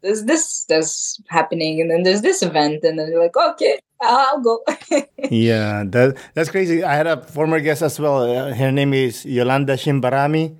[0.00, 4.40] there's this that's happening and then there's this event and then you're like okay i'll
[4.40, 4.60] go
[5.30, 6.84] Yeah, that that's crazy.
[6.84, 8.18] I had a former guest as well.
[8.22, 10.54] Uh, her name is Yolanda Shimbarami.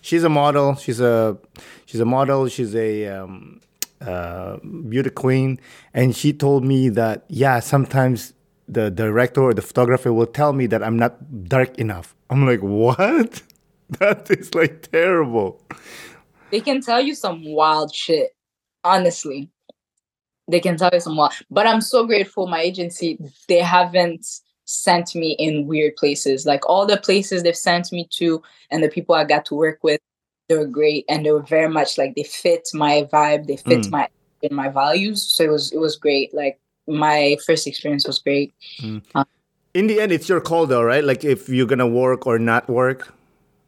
[0.00, 0.76] She's a model.
[0.76, 1.36] She's a
[1.86, 2.46] she's a model.
[2.46, 3.60] She's a um,
[4.00, 4.58] uh,
[4.88, 5.58] beauty queen,
[5.92, 8.32] and she told me that yeah, sometimes
[8.72, 11.14] the director or the photographer will tell me that I'm not
[11.48, 12.14] dark enough.
[12.30, 13.42] I'm like, what?
[13.98, 15.60] That is like terrible.
[16.52, 18.30] they can tell you some wild shit
[18.84, 19.50] honestly
[20.48, 23.18] they can tell you some wild but i'm so grateful my agency
[23.48, 24.24] they haven't
[24.64, 28.40] sent me in weird places like all the places they've sent me to
[28.70, 30.00] and the people i got to work with
[30.48, 33.80] they were great and they were very much like they fit my vibe they fit
[33.86, 33.90] Mm.
[33.90, 34.08] my
[34.42, 36.58] in my values so it was it was great like
[36.90, 38.52] my first experience was great
[39.72, 41.04] In the end, it's your call though, right?
[41.04, 43.14] Like if you're gonna work or not work.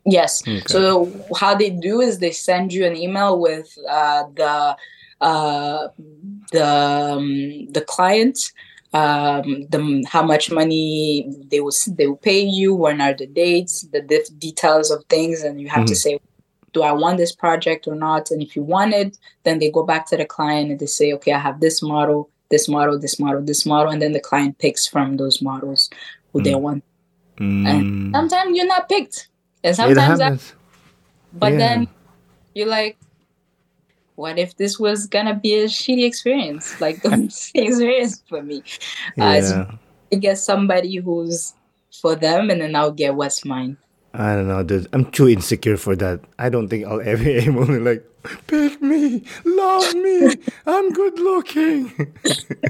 [0.05, 0.43] Yes.
[0.43, 0.61] Okay.
[0.67, 4.77] So how they do is they send you an email with uh, the
[5.21, 5.89] uh,
[6.51, 8.37] the um, the client,
[8.93, 13.83] um, the how much money they will they will pay you, when are the dates,
[13.93, 15.97] the dif- details of things, and you have to Mhm.
[15.97, 16.19] say,
[16.73, 18.33] do I want this project or not?
[18.33, 21.13] And if you want it, then they go back to the client and they say,
[21.13, 24.59] okay, I have this model, this model, this model, this model, and then the client
[24.59, 25.91] picks from those models
[26.33, 26.61] who they Mm.
[26.67, 26.85] want.
[27.41, 28.13] Mm.
[28.13, 29.29] Sometimes you're not picked,
[29.65, 30.53] and sometimes happens.
[31.33, 31.59] but Yeah.
[31.59, 31.79] then
[32.55, 32.97] you're like,
[34.15, 36.79] what if this was gonna be a shitty experience?
[36.81, 37.01] Like
[37.55, 38.63] experience for me.
[39.19, 39.73] Uh, it's- Yeah.
[40.13, 41.55] I get somebody who's
[42.01, 43.79] for them, and then I'll get what's mine.
[44.15, 44.89] I don't know, dude.
[44.93, 46.21] I'm too insecure for that.
[46.39, 48.07] I don't think I'll ever able to like
[48.47, 50.35] pick me, love me.
[50.67, 51.93] I'm good looking.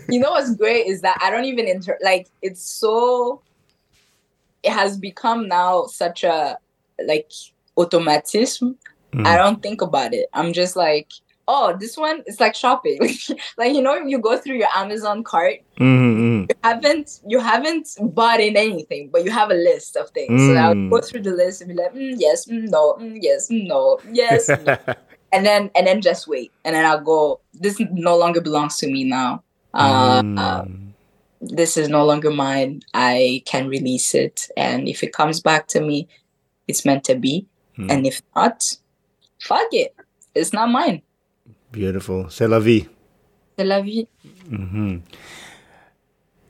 [0.09, 3.41] You know what's great is that I don't even inter like it's so.
[4.63, 6.59] It has become now such a
[7.07, 7.33] like
[7.77, 8.77] automatism.
[9.13, 9.27] Mm.
[9.27, 10.29] I don't think about it.
[10.35, 11.11] I'm just like,
[11.49, 12.23] oh, this one.
[12.27, 12.99] It's like shopping.
[13.59, 16.53] like you know, you go through your Amazon cart Mm-hmm.
[16.63, 20.41] haven't you haven't bought in anything, but you have a list of things.
[20.47, 20.91] So I'll Mm.
[20.91, 23.99] go through the list and be like, mm, yes, mm, no, mm, yes, mm, no,
[24.13, 24.77] yes, no.
[25.33, 27.41] and then and then just wait, and then I'll go.
[27.55, 29.43] This no longer belongs to me now.
[29.75, 30.93] Uh, uh, Mm.
[31.41, 32.83] this is no longer mine.
[32.95, 36.07] I can release it, and if it comes back to me,
[36.69, 37.47] it's meant to be.
[37.79, 37.91] Mm.
[37.91, 38.63] And if not,
[39.41, 39.97] fuck it,
[40.35, 41.03] it's not mine.
[41.73, 42.27] Beautiful.
[42.29, 42.87] C'est la vie.
[43.59, 44.07] C'est la vie.
[44.51, 45.01] Mm-hmm.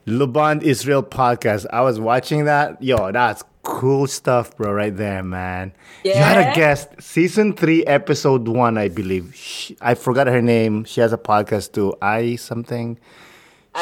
[0.05, 1.65] Le Bond Is Real podcast.
[1.71, 2.81] I was watching that.
[2.83, 5.71] Yo, that's cool stuff, bro, right there, man.
[6.03, 6.17] Yeah.
[6.17, 9.33] You had a guest, season three, episode one, I believe.
[9.33, 10.83] She, I forgot her name.
[10.83, 11.95] She has a podcast too.
[12.01, 12.99] I something.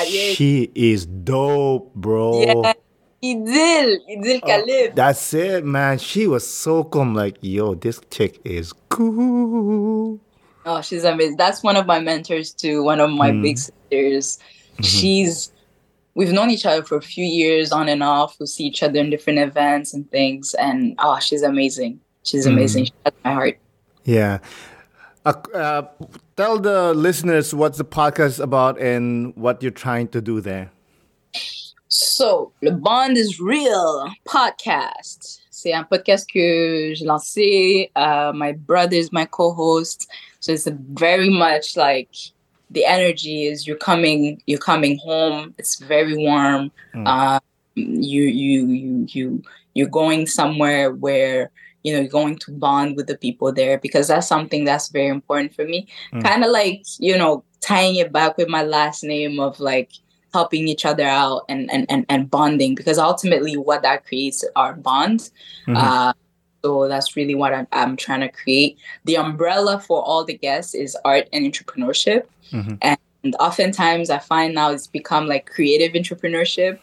[0.06, 2.42] She is dope, bro.
[2.42, 2.74] Yeah.
[3.24, 4.96] Idil, Idil oh, Khalif.
[4.96, 5.98] That's it, man.
[5.98, 7.02] She was so cool.
[7.02, 10.20] I'm like, yo, this chick is cool.
[10.66, 11.38] Oh, she's amazing.
[11.38, 12.84] That's one of my mentors too.
[12.84, 14.40] One of my big sisters.
[14.82, 15.52] She's
[16.14, 18.40] we've known each other for a few years on and off.
[18.40, 20.54] We see each other in different events and things.
[20.56, 22.00] And oh, she's amazing.
[22.24, 22.86] She's amazing.
[22.86, 23.60] She has my heart.
[24.04, 24.40] Yeah.
[25.26, 25.84] Uh, uh,
[26.36, 30.72] tell the listeners what's the podcast about and what you're trying to do there.
[31.88, 35.41] So, Le Bond is Real podcast.
[35.62, 37.92] C'est un podcast que j'ai lancé.
[37.96, 40.10] Uh, my brother is my co-host.
[40.40, 42.10] So it's a very much like
[42.72, 45.54] the energy is you're coming, you're coming home.
[45.60, 46.72] It's very warm.
[46.96, 47.40] Uh,
[47.76, 49.44] you, you, you, you,
[49.76, 51.52] you're going somewhere where
[51.84, 55.10] you know you're going to bond with the people there because that's something that's very
[55.10, 55.88] important for me.
[56.24, 59.92] Kind of like you know tying it back with my last name of like
[60.34, 64.74] helping each other out and and and, and bonding because ultimately what that creates are
[64.74, 65.32] bonds.
[65.76, 66.14] Uh,
[66.64, 68.78] so that's really what I'm, I'm trying to create.
[69.06, 72.28] The umbrella for all the guests is art and entrepreneurship.
[73.24, 76.80] And oftentimes i find now it's become like creative entrepreneurship.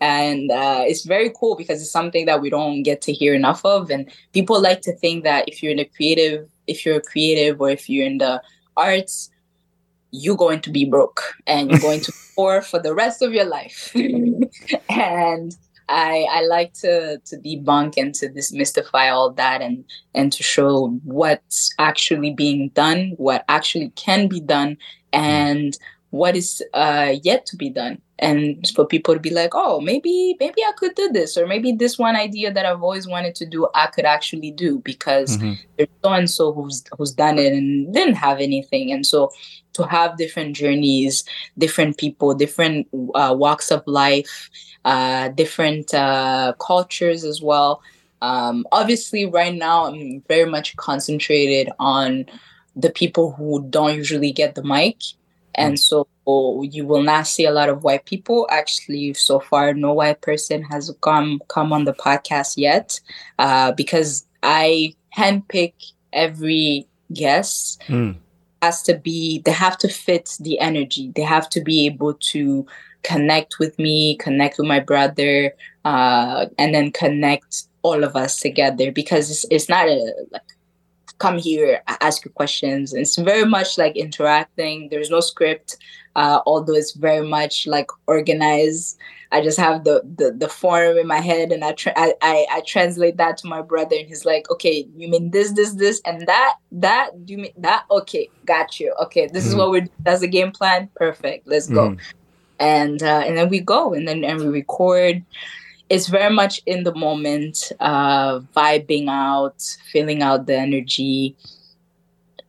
[0.00, 3.64] And uh, it's very cool because it's something that we don't get to hear enough
[3.64, 3.90] of.
[3.90, 7.60] And people like to think that if you're in a creative if you're a creative
[7.60, 8.40] or if you're in the
[8.76, 9.30] arts
[10.10, 13.44] you're going to be broke and you're going to poor for the rest of your
[13.44, 13.92] life.
[14.88, 15.56] and
[15.88, 19.84] I I like to to debunk and to demystify all that and
[20.14, 24.76] and to show what's actually being done, what actually can be done,
[25.14, 25.20] hmm.
[25.20, 25.78] and
[26.10, 28.00] what is uh, yet to be done.
[28.20, 31.70] And for people to be like, oh, maybe maybe I could do this, or maybe
[31.70, 35.38] this one idea that I've always wanted to do, I could actually do because
[35.76, 38.90] there's so and so who's who's done it and didn't have anything.
[38.90, 39.30] And so
[39.74, 41.22] to have different journeys,
[41.58, 44.50] different people, different uh, walks of life,
[44.84, 47.80] uh, different uh, cultures as well.
[48.20, 52.26] Um, obviously, right now, I'm very much concentrated on
[52.74, 54.96] the people who don't usually get the mic.
[55.58, 56.06] And so
[56.62, 58.46] you will not see a lot of white people.
[58.50, 63.00] Actually, so far, no white person has come come on the podcast yet,
[63.38, 65.74] uh, because I handpick
[66.12, 67.82] every guest.
[68.62, 71.12] Has to be they have to fit the energy.
[71.14, 72.66] They have to be able to
[73.04, 75.54] connect with me connect with my brother
[75.84, 80.42] uh, and then connect all of us together because it's, it's not a like
[81.18, 85.76] come here a- ask you questions it's very much like interacting there's no script
[86.16, 88.98] uh, although it's very much like organized
[89.30, 92.46] I just have the the, the form in my head, and I, tra- I I
[92.50, 96.00] I translate that to my brother, and he's like, "Okay, you mean this, this, this,
[96.06, 97.26] and that, that?
[97.26, 97.84] Do you mean that?
[97.90, 98.94] Okay, got you.
[99.02, 99.86] Okay, this is what we're.
[100.00, 100.88] That's the game plan.
[100.94, 101.46] Perfect.
[101.46, 101.96] Let's go."
[102.58, 105.22] And uh, and then we go, and then and we record.
[105.88, 111.36] It's very much in the moment, uh, vibing out, feeling out the energy,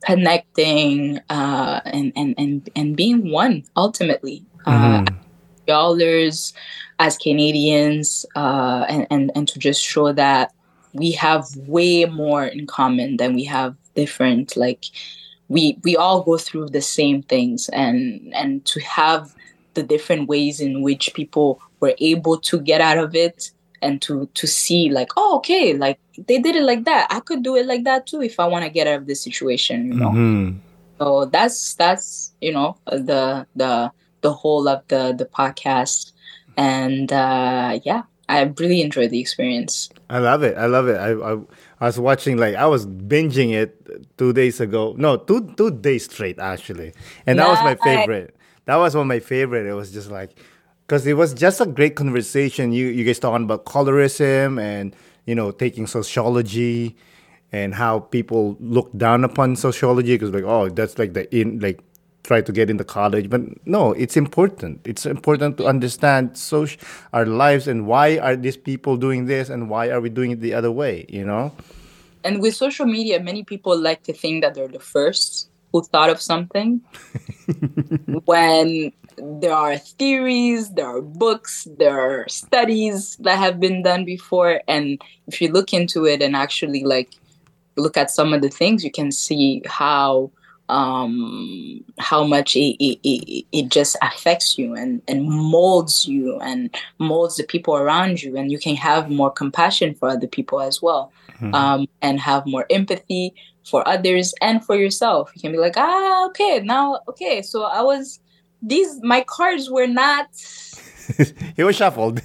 [0.04, 4.44] connecting, uh, and and and and being one ultimately.
[4.66, 5.04] Uh,
[5.66, 6.52] dollars
[6.98, 10.52] as Canadians, uh, and, and and to just show that
[10.92, 14.56] we have way more in common than we have different.
[14.56, 14.84] Like
[15.48, 19.34] we we all go through the same things, and and to have
[19.74, 23.50] the different ways in which people were able to get out of it
[23.82, 27.42] and to to see like oh okay like they did it like that i could
[27.42, 29.94] do it like that too if i want to get out of this situation you
[29.94, 30.56] know Mhm.
[30.98, 33.90] so that's that's you know the the
[34.20, 36.12] the whole of the the podcast
[36.58, 40.58] and uh yeah i really enjoyed the experience I love it.
[40.58, 40.96] I love it.
[40.98, 41.32] I, I
[41.80, 43.78] I was watching like I was binging it
[44.18, 44.92] two days ago.
[44.98, 46.92] No, two two days straight actually,
[47.26, 48.34] and that was my favorite.
[48.70, 49.66] That was one of my favorite.
[49.66, 50.38] It was just like
[50.86, 52.70] because it was just a great conversation.
[52.70, 54.94] You you guys talking about colorism and
[55.26, 56.94] you know taking sociology
[57.50, 61.80] and how people look down upon sociology because like oh that's like the in like
[62.22, 66.78] try to get into college but no it's important it's important to understand soci-
[67.12, 70.40] our lives and why are these people doing this and why are we doing it
[70.40, 71.50] the other way you know
[72.22, 76.10] and with social media many people like to think that they're the first who thought
[76.10, 76.80] of something
[78.24, 84.60] when there are theories there are books there are studies that have been done before
[84.68, 87.14] and if you look into it and actually like
[87.76, 90.30] look at some of the things you can see how
[90.70, 97.36] um, how much it, it, it, just affects you and, and molds you and molds
[97.36, 98.36] the people around you.
[98.36, 101.54] And you can have more compassion for other people as well mm-hmm.
[101.54, 103.34] um, and have more empathy
[103.64, 105.30] for others and for yourself.
[105.34, 108.20] You can be like, ah, okay, now, okay, so I was,
[108.62, 110.28] these, my cards were not.
[111.56, 112.22] it was shuffled.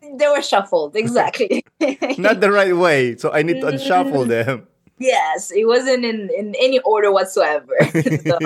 [0.00, 1.64] They were shuffled, exactly.
[2.18, 3.16] not the right way.
[3.16, 4.66] So I need to unshuffle them.
[4.98, 7.76] Yes, it wasn't in, in any order whatsoever.
[7.92, 8.38] so,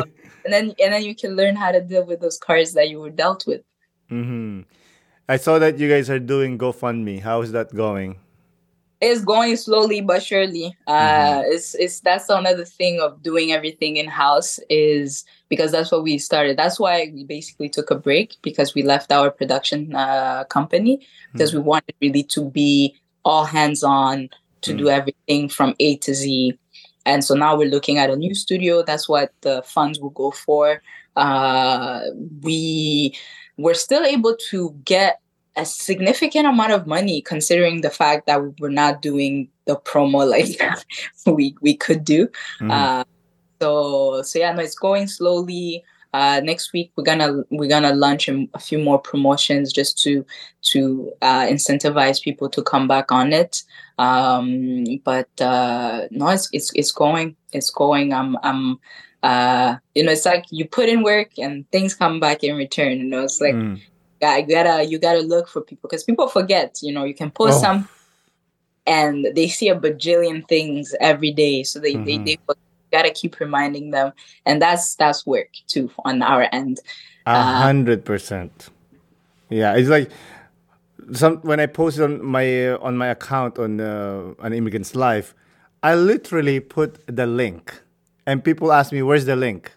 [0.44, 3.00] and then and then you can learn how to deal with those cards that you
[3.00, 3.62] were dealt with.
[4.10, 4.62] Mm-hmm.
[5.28, 7.20] I saw that you guys are doing GoFundMe.
[7.20, 8.18] How is that going?
[9.02, 10.76] It's going slowly but surely.
[10.86, 11.52] Uh, mm-hmm.
[11.52, 16.18] it's it's that's another thing of doing everything in house is because that's what we
[16.18, 16.56] started.
[16.56, 21.50] That's why we basically took a break because we left our production uh, company because
[21.50, 21.58] mm-hmm.
[21.58, 22.94] we wanted really to be
[23.24, 24.30] all hands on
[24.60, 24.78] to mm.
[24.78, 26.56] do everything from A to Z.
[27.04, 28.84] And so now we're looking at a new studio.
[28.84, 30.80] That's what the funds will go for.
[31.16, 32.02] Uh,
[32.40, 33.16] we
[33.56, 35.21] we're still able to get
[35.56, 40.58] a significant amount of money considering the fact that we're not doing the promo like
[41.26, 42.28] we we could do.
[42.60, 42.70] Mm.
[42.70, 43.04] Uh,
[43.60, 45.84] so so yeah, no, it's going slowly.
[46.14, 50.24] Uh, next week we're gonna we're gonna launch a few more promotions just to
[50.60, 53.62] to uh, incentivize people to come back on it.
[53.98, 58.12] Um, but uh, no, it's, it's it's going, it's going.
[58.12, 58.78] I'm I'm
[59.22, 62.98] uh, you know, it's like you put in work and things come back in return.
[62.98, 63.80] You know, it's like mm.
[64.22, 66.78] You gotta you gotta look for people because people forget.
[66.82, 67.62] You know, you can post oh.
[67.62, 67.88] some
[68.86, 72.04] and they see a bajillion things every day, so they mm-hmm.
[72.04, 72.38] they, they
[72.90, 74.12] gotta keep reminding them,
[74.46, 76.80] and that's that's work too on our end.
[77.26, 78.70] A uh, hundred percent.
[79.48, 80.10] Yeah, it's like
[81.12, 85.34] some when I posted on my uh, on my account on uh, an immigrant's life,
[85.82, 87.80] I literally put the link,
[88.26, 89.72] and people ask me, "Where's the link?"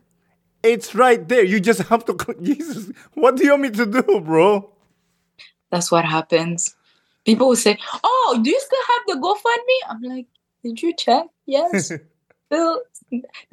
[0.65, 1.43] It's right there.
[1.43, 2.17] You just have to.
[2.41, 4.71] Jesus, what do you want me to do, bro?
[5.69, 6.75] That's what happens.
[7.25, 10.27] People will say, "Oh, do you still have the GoFundMe?" I'm like,
[10.63, 11.91] "Did you check?" Yes.
[12.45, 12.81] still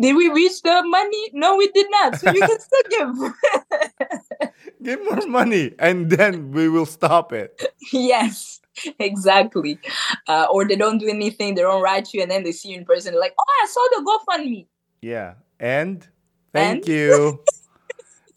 [0.00, 1.30] did we reach the money?
[1.32, 2.16] No, we did not.
[2.16, 4.50] So you can still give.
[4.82, 7.62] give more money, and then we will stop it.
[7.92, 8.60] Yes,
[8.98, 9.78] exactly.
[10.26, 11.54] Uh, or they don't do anything.
[11.54, 13.18] They don't write you, and then they see you in person.
[13.18, 14.66] like, oh, I saw the GoFundMe.
[15.02, 16.06] Yeah, and
[16.52, 17.42] thank you.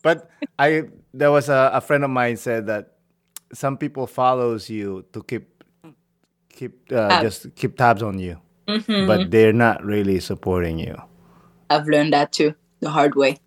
[0.02, 2.94] but I, there was a, a friend of mine said that
[3.54, 5.64] some people follows you to keep
[6.50, 9.08] keep uh, just keep tabs on you mm-hmm.
[9.08, 10.96] but they're not really supporting you.
[11.70, 13.40] I've learned that too, the hard way.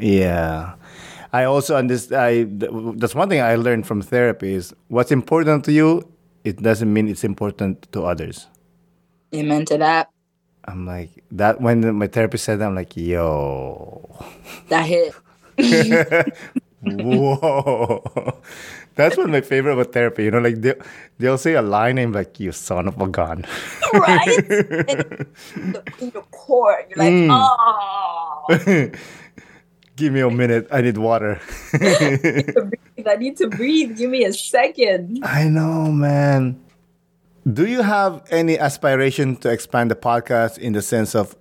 [0.00, 0.74] Yeah.
[1.32, 2.20] I also understand.
[2.20, 6.08] I that's one thing I learned from therapy is what's important to you.
[6.44, 8.46] It doesn't mean it's important to others.
[9.34, 10.08] Amen to that.
[10.66, 12.66] I'm like that when my therapist said that.
[12.66, 14.08] I'm like, yo,
[14.68, 15.14] that hit.
[16.82, 18.40] Whoa.
[18.96, 20.24] That's one of my favorite about therapy.
[20.24, 20.74] You know, like they,
[21.18, 23.44] they'll say a line name like, you son of a gun.
[23.92, 24.26] right?
[24.38, 27.28] in the core, you're like, mm.
[27.30, 28.90] oh.
[29.96, 30.68] Give me a minute.
[30.70, 31.40] I need water.
[31.72, 33.96] I need to breathe.
[33.96, 35.20] Give me a second.
[35.22, 36.60] I know, man.
[37.50, 41.36] Do you have any aspiration to expand the podcast in the sense of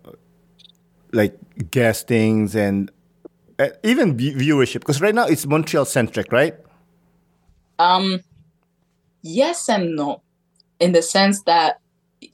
[1.12, 1.36] like
[1.72, 2.92] guestings and
[3.58, 4.82] uh, even viewership?
[4.82, 6.56] Because right now it's Montreal centric, right?
[7.80, 8.22] Um,
[9.24, 10.22] yes and no,
[10.80, 11.80] in the sense that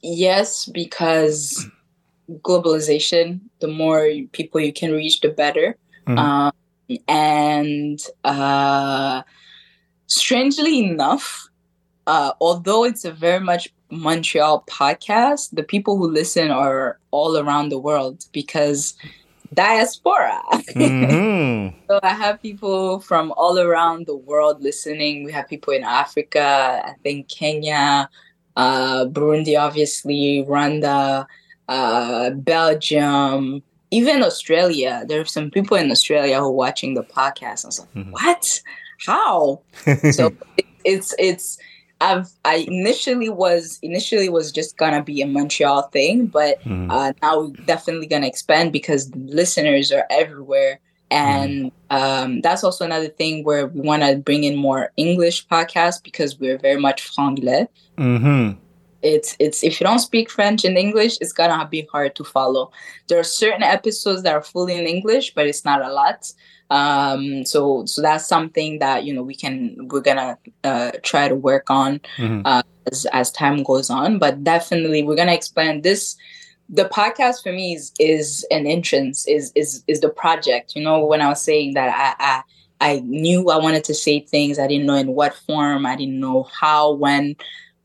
[0.02, 1.66] yes, because
[2.30, 5.76] globalization, the more people you can reach, the better.
[6.06, 6.18] Mm-hmm.
[6.18, 6.52] Um,
[7.08, 9.22] and uh,
[10.08, 11.48] strangely enough,
[12.06, 17.68] uh, although it's a very much Montreal podcast, the people who listen are all around
[17.68, 18.94] the world because
[19.54, 20.40] diaspora.
[20.70, 21.78] Mm-hmm.
[21.88, 25.24] so I have people from all around the world listening.
[25.24, 28.08] We have people in Africa, I think Kenya,
[28.56, 31.26] uh, Burundi, obviously, Rwanda,
[31.68, 35.04] uh, Belgium, even Australia.
[35.06, 37.64] There are some people in Australia who are watching the podcast.
[37.64, 38.10] I was like, mm-hmm.
[38.12, 38.62] what?
[39.04, 39.60] How?
[40.12, 40.32] so
[40.84, 41.58] it's it's
[42.02, 46.90] I've I initially was initially was just gonna be a Montreal thing, but mm.
[46.90, 50.80] uh, now we're definitely gonna expand because listeners are everywhere,
[51.12, 51.72] and mm.
[51.96, 56.40] um, that's also another thing where we want to bring in more English podcasts because
[56.40, 57.68] we're very much franglais.
[57.96, 58.58] Mm-hmm.
[59.02, 62.72] It's it's if you don't speak French and English, it's gonna be hard to follow.
[63.06, 66.32] There are certain episodes that are fully in English, but it's not a lot.
[66.72, 71.34] Um, so so that's something that you know we can we're gonna uh, try to
[71.34, 72.42] work on mm-hmm.
[72.44, 74.18] uh, as as time goes on.
[74.18, 76.16] But definitely we're gonna expand this
[76.68, 81.04] the podcast for me is is an entrance is is is the project you know
[81.04, 82.42] when i was saying that i i
[82.82, 84.58] I knew I wanted to say things.
[84.58, 85.86] I didn't know in what form.
[85.86, 87.36] I didn't know how, when,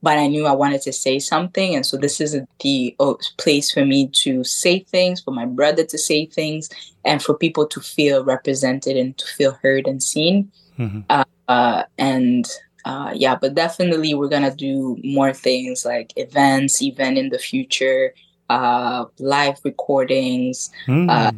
[0.02, 1.76] but I knew I wanted to say something.
[1.76, 5.84] And so this is the uh, place for me to say things, for my brother
[5.86, 6.70] to say things,
[7.04, 10.52] and for people to feel represented and to feel heard and seen.
[10.78, 11.02] Mm-hmm.
[11.10, 12.48] Uh, uh, and
[12.86, 18.14] uh, yeah, but definitely we're gonna do more things like events, even in the future,
[18.50, 20.70] uh, live recordings.
[20.86, 21.36] Mm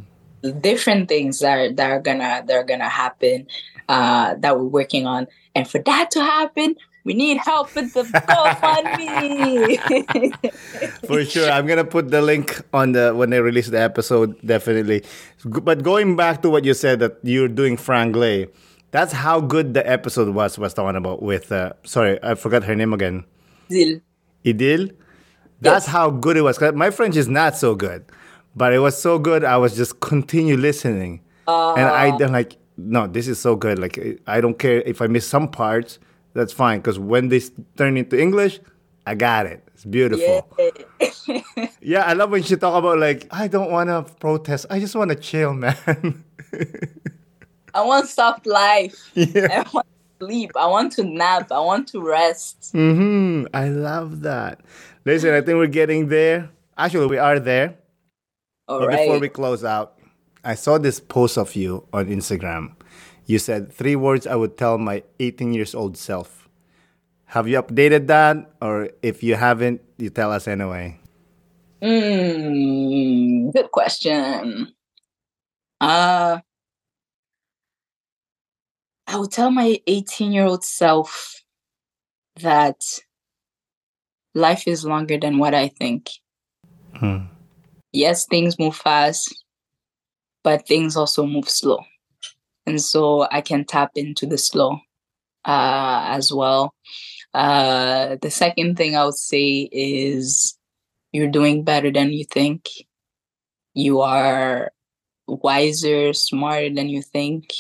[0.62, 3.48] different things that are, that are gonna that are gonna happen
[3.88, 5.28] uh, that we're working on.
[5.56, 9.78] And for that to happen, we need help with the GoFundMe.
[11.08, 14.36] for sure, I'm gonna put the link on the when they release the episode.
[14.46, 15.04] Definitely.
[15.46, 18.50] But going back to what you said that you're doing franglais,
[18.92, 20.58] that's how good the episode was.
[20.58, 23.26] Was talking about with uh, sorry, I forgot her name again.
[23.70, 24.02] Idil.
[24.46, 24.92] Idil.
[25.62, 25.92] That's yes.
[25.92, 26.60] how good it was.
[26.74, 28.06] My French is not so good
[28.56, 29.44] but it was so good.
[29.44, 33.80] I was just continue listening, uh, and I then like, no, this is so good.
[33.80, 36.00] Like I don't care if I miss some parts.
[36.34, 37.42] That's fine because when they
[37.78, 38.60] turn into English,
[39.06, 39.64] I got it.
[39.74, 40.48] It's beautiful.
[41.28, 44.68] Yeah, yeah I love when she talk about like I don't want to protest.
[44.70, 46.24] I just want to chill, man.
[47.74, 49.12] I want soft life.
[49.14, 49.64] Yeah.
[49.66, 49.88] I want
[50.20, 50.52] to sleep.
[50.56, 51.52] I want to nap.
[51.52, 52.72] I want to rest.
[52.74, 53.48] Mm-hmm.
[53.54, 54.62] I love that.
[55.06, 56.50] Listen, I think we're getting there.
[56.78, 57.76] Actually, we are there.
[58.68, 59.00] All right.
[59.00, 60.00] Before we close out,
[60.44, 62.76] I saw this post of you on Instagram.
[63.30, 66.50] You said three words I would tell my 18 years old self.
[67.38, 70.98] Have you updated that, or if you haven't, you tell us anyway?
[71.84, 74.74] Mm, good question.
[75.80, 76.40] Uh,
[79.06, 81.44] I would tell my 18 year old self
[82.42, 82.82] that
[84.34, 86.10] life is longer than what I think.
[86.98, 87.30] Hmm
[87.92, 89.44] yes, things move fast,
[90.44, 91.80] but things also move slow.
[92.70, 94.74] And so I can tap into the slow
[95.44, 96.76] uh, as well.
[97.34, 100.56] Uh, the second thing I would say is
[101.12, 102.70] you're doing better than you think.
[103.74, 104.72] You are
[105.28, 107.56] wiser, smarter than you think.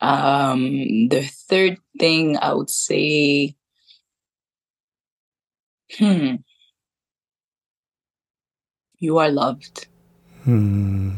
[0.00, 3.54] Um, the third thing I would say,
[5.96, 6.42] hmm,
[8.98, 9.86] you are loved.
[10.42, 11.10] Hmm.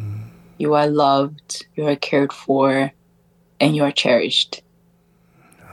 [0.59, 2.93] You are loved, you are cared for,
[3.63, 4.63] and you are cherished.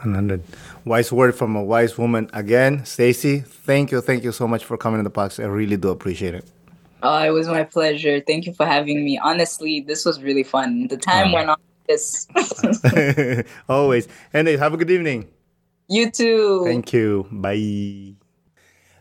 [0.04, 0.44] 100.
[0.86, 2.30] Wise word from a wise woman.
[2.32, 4.00] Again, Stecy, thank you.
[4.00, 5.40] Thank you so much for coming to the box.
[5.40, 6.46] I really do appreciate it.
[7.04, 8.22] Oh, it was my pleasure.
[8.22, 9.18] Thank you for having me.
[9.18, 10.88] Honestly, this was really fun.
[10.88, 11.34] The time oh.
[11.34, 12.28] went on this.
[13.70, 14.08] Always.
[14.34, 15.28] Anyway, have a good evening.
[15.90, 16.64] You too.
[16.66, 17.28] Thank you.
[17.32, 18.16] Bye.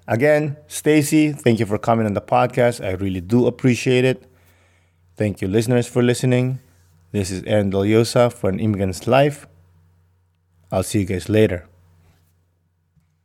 [0.07, 2.83] Again, Stecy, thank you for coming on the podcast.
[2.85, 4.25] I really do appreciate it.
[5.17, 6.61] Thank you, listeners, for listening.
[7.11, 9.47] This is Aaron Deliosa for An Immigrant's Life.
[10.71, 11.67] I'll see you guys later.